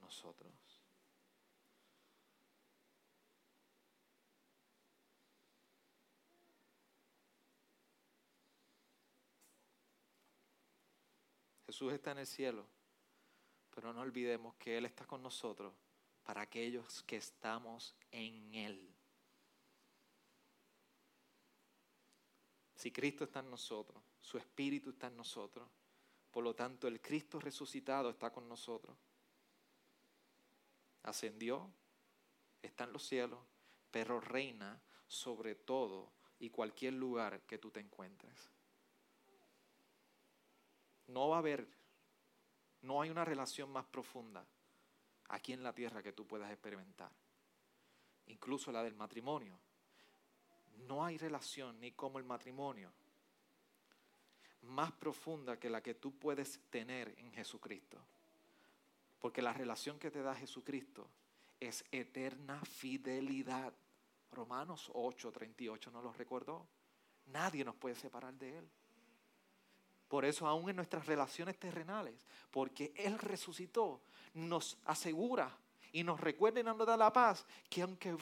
nosotros? 0.00 0.52
Jesús 11.72 11.94
está 11.94 12.10
en 12.10 12.18
el 12.18 12.26
cielo, 12.26 12.66
pero 13.74 13.94
no 13.94 14.02
olvidemos 14.02 14.54
que 14.56 14.76
Él 14.76 14.84
está 14.84 15.06
con 15.06 15.22
nosotros 15.22 15.72
para 16.22 16.42
aquellos 16.42 17.02
que 17.04 17.16
estamos 17.16 17.96
en 18.10 18.54
Él. 18.54 18.94
Si 22.76 22.92
Cristo 22.92 23.24
está 23.24 23.40
en 23.40 23.48
nosotros, 23.48 24.02
su 24.20 24.36
Espíritu 24.36 24.90
está 24.90 25.06
en 25.06 25.16
nosotros, 25.16 25.66
por 26.30 26.44
lo 26.44 26.54
tanto 26.54 26.86
el 26.88 27.00
Cristo 27.00 27.40
resucitado 27.40 28.10
está 28.10 28.30
con 28.30 28.46
nosotros. 28.46 28.94
Ascendió, 31.04 31.72
está 32.60 32.84
en 32.84 32.92
los 32.92 33.02
cielos, 33.02 33.40
pero 33.90 34.20
reina 34.20 34.78
sobre 35.06 35.54
todo 35.54 36.12
y 36.38 36.50
cualquier 36.50 36.92
lugar 36.92 37.40
que 37.46 37.56
tú 37.56 37.70
te 37.70 37.80
encuentres. 37.80 38.51
No 41.08 41.28
va 41.28 41.36
a 41.36 41.38
haber, 41.40 41.66
no 42.82 43.00
hay 43.02 43.10
una 43.10 43.24
relación 43.24 43.70
más 43.70 43.84
profunda 43.86 44.44
aquí 45.28 45.52
en 45.52 45.62
la 45.62 45.74
tierra 45.74 46.02
que 46.02 46.12
tú 46.12 46.26
puedas 46.26 46.50
experimentar. 46.50 47.10
Incluso 48.26 48.72
la 48.72 48.82
del 48.82 48.94
matrimonio. 48.94 49.58
No 50.86 51.04
hay 51.04 51.18
relación 51.18 51.78
ni 51.80 51.92
como 51.92 52.18
el 52.18 52.24
matrimonio 52.24 52.92
más 54.62 54.92
profunda 54.92 55.58
que 55.58 55.70
la 55.70 55.82
que 55.82 55.94
tú 55.94 56.18
puedes 56.18 56.60
tener 56.70 57.14
en 57.18 57.32
Jesucristo. 57.32 57.98
Porque 59.20 59.42
la 59.42 59.52
relación 59.52 59.98
que 59.98 60.10
te 60.10 60.22
da 60.22 60.34
Jesucristo 60.34 61.08
es 61.60 61.84
eterna 61.92 62.60
fidelidad. 62.64 63.72
Romanos 64.32 64.90
8, 64.94 65.30
38 65.30 65.90
nos 65.90 66.02
lo 66.02 66.12
recordó. 66.12 66.66
Nadie 67.26 67.64
nos 67.64 67.76
puede 67.76 67.94
separar 67.94 68.34
de 68.34 68.58
Él. 68.58 68.70
Por 70.12 70.26
eso 70.26 70.46
aún 70.46 70.68
en 70.68 70.76
nuestras 70.76 71.06
relaciones 71.06 71.58
terrenales, 71.58 72.26
porque 72.50 72.92
Él 72.96 73.18
resucitó, 73.18 74.02
nos 74.34 74.76
asegura 74.84 75.56
y 75.90 76.04
nos 76.04 76.20
recuerda 76.20 76.60
y 76.60 76.62
nos 76.62 76.76
da 76.84 76.98
la 76.98 77.10
paz 77.10 77.46
que 77.70 77.80
aunque 77.80 78.14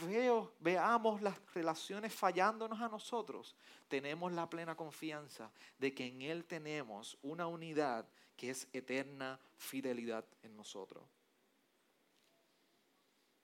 veamos 0.61 1.21
las 1.21 1.37
relaciones 1.53 2.15
fallándonos 2.15 2.81
a 2.81 2.89
nosotros, 2.89 3.57
tenemos 3.89 4.31
la 4.31 4.49
plena 4.49 4.77
confianza 4.77 5.51
de 5.81 5.93
que 5.93 6.07
en 6.07 6.23
Él 6.23 6.45
tenemos 6.45 7.19
una 7.23 7.49
unidad 7.49 8.07
que 8.37 8.51
es 8.51 8.69
eterna 8.73 9.41
fidelidad 9.57 10.25
en 10.45 10.57
nosotros. 10.57 11.03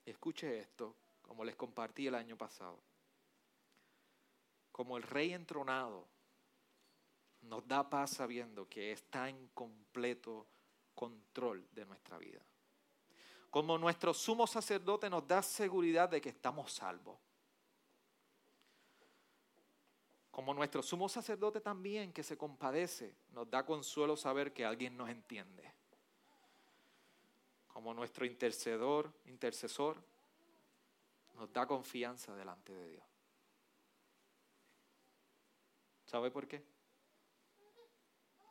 Escuche 0.05 0.57
esto, 0.57 0.95
como 1.21 1.43
les 1.43 1.57
compartí 1.57 2.07
el 2.07 2.15
año 2.15 2.37
pasado. 2.37 2.79
Como 4.71 4.95
el 4.95 5.03
rey 5.03 5.33
entronado 5.33 6.07
nos 7.47 7.67
da 7.67 7.89
paz 7.89 8.11
sabiendo 8.11 8.67
que 8.67 8.91
está 8.91 9.29
en 9.29 9.47
completo 9.49 10.45
control 10.93 11.67
de 11.73 11.85
nuestra 11.85 12.17
vida. 12.17 12.41
Como 13.49 13.77
nuestro 13.77 14.13
sumo 14.13 14.45
sacerdote 14.45 15.09
nos 15.09 15.27
da 15.27 15.41
seguridad 15.41 16.09
de 16.09 16.21
que 16.21 16.29
estamos 16.29 16.73
salvos. 16.73 17.17
Como 20.31 20.53
nuestro 20.53 20.83
sumo 20.83 21.09
sacerdote 21.09 21.61
también 21.61 22.13
que 22.13 22.21
se 22.21 22.37
compadece, 22.37 23.15
nos 23.31 23.49
da 23.49 23.65
consuelo 23.65 24.15
saber 24.15 24.53
que 24.53 24.65
alguien 24.65 24.95
nos 24.95 25.09
entiende. 25.09 25.73
Como 27.69 27.93
nuestro 27.93 28.25
intercedor, 28.25 29.11
intercesor, 29.25 29.97
nos 31.35 31.51
da 31.51 31.65
confianza 31.65 32.35
delante 32.35 32.73
de 32.73 32.89
Dios. 32.89 33.03
¿Sabe 36.05 36.29
por 36.31 36.47
qué? 36.47 36.76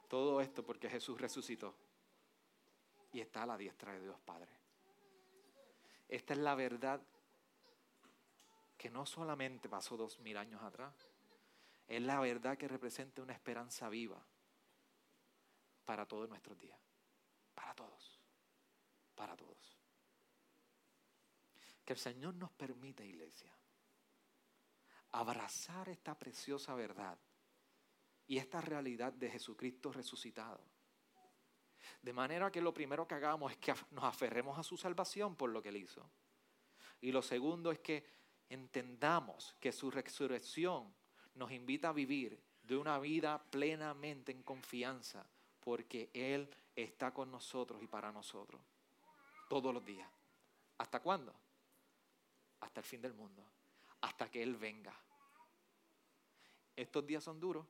Todo 0.09 0.41
esto 0.41 0.65
porque 0.65 0.89
Jesús 0.89 1.21
resucitó 1.21 1.75
y 3.13 3.21
está 3.21 3.43
a 3.43 3.47
la 3.47 3.57
diestra 3.57 3.93
de 3.93 4.01
Dios 4.01 4.19
Padre. 4.21 4.53
Esta 6.09 6.35
es 6.35 6.39
la 6.39 6.55
verdad 6.55 7.01
que 8.77 8.91
no 8.91 9.07
solamente 9.07 9.69
pasó 9.69 9.97
dos 9.97 10.21
mil 10.21 10.37
años 10.37 10.63
atrás, 10.63 10.95
es 11.89 12.03
la 12.03 12.21
verdad 12.21 12.57
que 12.57 12.69
representa 12.69 13.23
una 13.23 13.33
esperanza 13.33 13.89
viva 13.89 14.23
para 15.85 16.07
todos 16.07 16.29
nuestros 16.29 16.59
días, 16.59 16.79
para 17.55 17.75
todos, 17.75 18.21
para 19.15 19.37
todos. 19.37 19.77
Que 21.85 21.93
el 21.93 21.99
Señor 21.99 22.35
nos 22.35 22.51
permita, 22.53 23.05
iglesia, 23.05 23.53
abrazar 25.13 25.89
esta 25.89 26.19
preciosa 26.19 26.75
verdad 26.75 27.17
y 28.27 28.39
esta 28.39 28.61
realidad 28.61 29.13
de 29.13 29.31
Jesucristo 29.31 29.93
resucitado. 29.93 30.61
De 32.03 32.13
manera 32.13 32.51
que 32.51 32.61
lo 32.61 32.75
primero 32.75 33.07
que 33.07 33.15
hagamos 33.15 33.53
es 33.53 33.59
que 33.59 33.75
nos 33.91 34.05
aferremos 34.05 34.59
a 34.59 34.63
su 34.63 34.77
salvación 34.77 35.37
por 35.37 35.51
lo 35.51 35.63
que 35.63 35.69
él 35.71 35.77
hizo. 35.77 36.09
Y 37.01 37.13
lo 37.13 37.23
segundo 37.23 37.71
es 37.71 37.79
que 37.81 38.05
entendamos 38.49 39.55
que 39.61 39.73
su 39.73 39.91
resurrección 39.91 40.95
nos 41.35 41.53
invita 41.53 41.91
a 41.91 41.93
vivir 41.93 42.41
de 42.63 42.77
una 42.77 42.99
vida 42.99 43.43
plenamente 43.51 44.33
en 44.33 44.43
confianza, 44.43 45.25
porque 45.61 46.11
Él 46.13 46.49
está 46.75 47.13
con 47.13 47.31
nosotros 47.31 47.83
y 47.83 47.87
para 47.87 48.11
nosotros 48.11 48.61
todos 49.49 49.73
los 49.73 49.85
días. 49.85 50.09
¿Hasta 50.79 51.01
cuándo? 51.01 51.35
Hasta 52.61 52.81
el 52.81 52.87
fin 52.87 53.01
del 53.01 53.15
mundo, 53.15 53.45
hasta 54.01 54.31
que 54.31 54.43
Él 54.43 54.57
venga. 54.57 54.95
Estos 56.75 57.07
días 57.07 57.23
son 57.23 57.39
duros, 57.39 57.67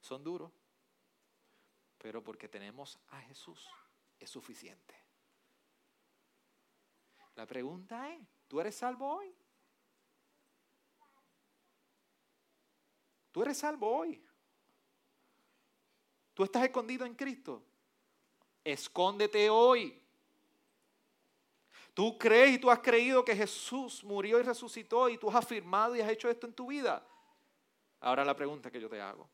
son 0.00 0.22
duros, 0.22 0.52
pero 1.98 2.22
porque 2.22 2.48
tenemos 2.48 2.98
a 3.10 3.20
Jesús 3.22 3.68
es 4.18 4.30
suficiente. 4.30 4.94
La 7.34 7.46
pregunta 7.46 8.12
es, 8.12 8.26
¿tú 8.48 8.60
eres 8.60 8.74
salvo 8.74 9.16
hoy? 9.16 9.34
Tú 13.30 13.42
eres 13.42 13.58
salvo 13.58 13.88
hoy. 13.98 14.20
Tú 16.34 16.42
estás 16.42 16.64
escondido 16.64 17.04
en 17.04 17.14
Cristo. 17.14 17.64
Escóndete 18.64 19.48
hoy. 19.50 20.02
Tú 21.94 22.16
crees 22.18 22.56
y 22.56 22.58
tú 22.58 22.70
has 22.70 22.78
creído 22.78 23.24
que 23.24 23.34
Jesús 23.34 24.04
murió 24.04 24.38
y 24.38 24.42
resucitó 24.42 25.08
y 25.08 25.18
tú 25.18 25.28
has 25.28 25.36
afirmado 25.36 25.96
y 25.96 26.00
has 26.00 26.10
hecho 26.10 26.28
esto 26.28 26.46
en 26.46 26.52
tu 26.52 26.68
vida. 26.68 27.04
Ahora 28.00 28.24
la 28.24 28.36
pregunta 28.36 28.70
que 28.70 28.80
yo 28.80 28.88
te 28.88 29.00
hago. 29.00 29.28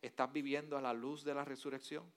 ¿Estás 0.00 0.32
viviendo 0.32 0.78
a 0.78 0.80
la 0.80 0.92
luz 0.92 1.24
de 1.24 1.34
la 1.34 1.44
resurrección? 1.44 2.10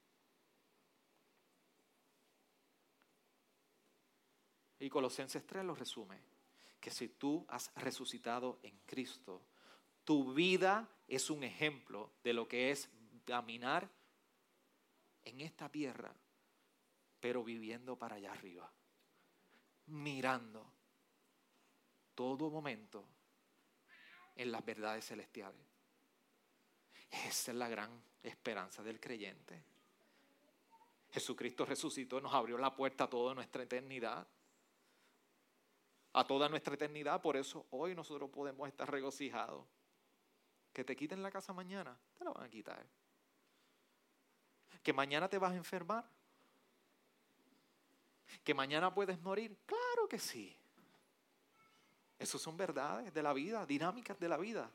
Y 4.80 4.90
Colosenses 4.90 5.46
3 5.46 5.64
lo 5.64 5.76
resume, 5.76 6.20
que 6.80 6.92
si 6.92 7.08
tú 7.08 7.46
has 7.48 7.74
resucitado 7.76 8.60
en 8.64 8.78
Cristo, 8.86 9.42
tu 10.04 10.34
vida 10.34 10.90
es 11.08 11.30
un 11.30 11.44
ejemplo 11.44 12.12
de 12.24 12.34
lo 12.34 12.48
que 12.48 12.72
es 12.72 12.90
caminar 13.26 13.90
en 15.24 15.40
esta 15.42 15.70
tierra, 15.70 16.14
pero 17.20 17.44
viviendo 17.44 17.98
para 17.98 18.16
allá 18.18 18.34
arriba, 18.34 18.70
mirando 19.86 20.70
todo 22.16 22.50
momento 22.50 23.08
en 24.36 24.52
las 24.52 24.66
verdades 24.66 25.06
celestiales. 25.06 25.73
Esa 27.26 27.52
es 27.52 27.58
la 27.58 27.70
gran 27.70 27.92
esperanza 28.22 28.82
del 28.84 29.00
creyente. 29.00 29.64
Jesucristo 31.12 31.66
resucitó, 31.66 32.20
nos 32.20 32.34
abrió 32.34 32.58
la 32.58 32.76
puerta 32.76 33.04
a 33.04 33.10
toda 33.10 33.36
nuestra 33.36 33.64
eternidad. 33.64 34.28
A 36.14 36.26
toda 36.26 36.50
nuestra 36.50 36.74
eternidad, 36.74 37.22
por 37.22 37.38
eso 37.38 37.66
hoy 37.72 37.96
nosotros 37.96 38.30
podemos 38.30 38.68
estar 38.68 38.90
regocijados. 38.90 39.66
Que 40.72 40.84
te 40.84 40.96
quiten 40.96 41.22
la 41.22 41.32
casa 41.32 41.54
mañana, 41.54 41.98
te 42.18 42.24
la 42.24 42.32
van 42.32 42.44
a 42.44 42.50
quitar 42.50 42.84
que 44.84 44.94
mañana 44.94 45.30
te 45.30 45.38
vas 45.38 45.54
a 45.54 45.56
enfermar, 45.56 46.06
que 48.44 48.54
mañana 48.54 48.94
puedes 48.94 49.20
morir. 49.22 49.58
Claro 49.66 50.10
que 50.10 50.20
sí. 50.20 50.56
Esas 52.20 52.42
son 52.42 52.58
verdades 52.58 53.14
de 53.14 53.24
la 53.24 53.34
vida, 53.34 53.66
dinámicas 53.66 54.20
de 54.20 54.30
la 54.30 54.38
vida. 54.38 54.70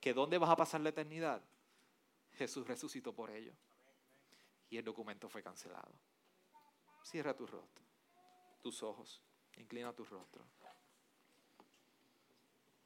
¿Que 0.00 0.14
dónde 0.14 0.38
vas 0.38 0.50
a 0.50 0.56
pasar 0.56 0.80
la 0.80 0.90
eternidad? 0.90 1.42
Jesús 2.32 2.66
resucitó 2.66 3.14
por 3.14 3.30
ello. 3.30 3.52
Y 4.68 4.78
el 4.78 4.84
documento 4.84 5.28
fue 5.28 5.42
cancelado. 5.42 5.92
Cierra 7.02 7.34
tu 7.36 7.46
rostro, 7.46 7.84
tus 8.62 8.82
ojos, 8.82 9.22
inclina 9.56 9.92
tu 9.92 10.04
rostro. 10.04 10.44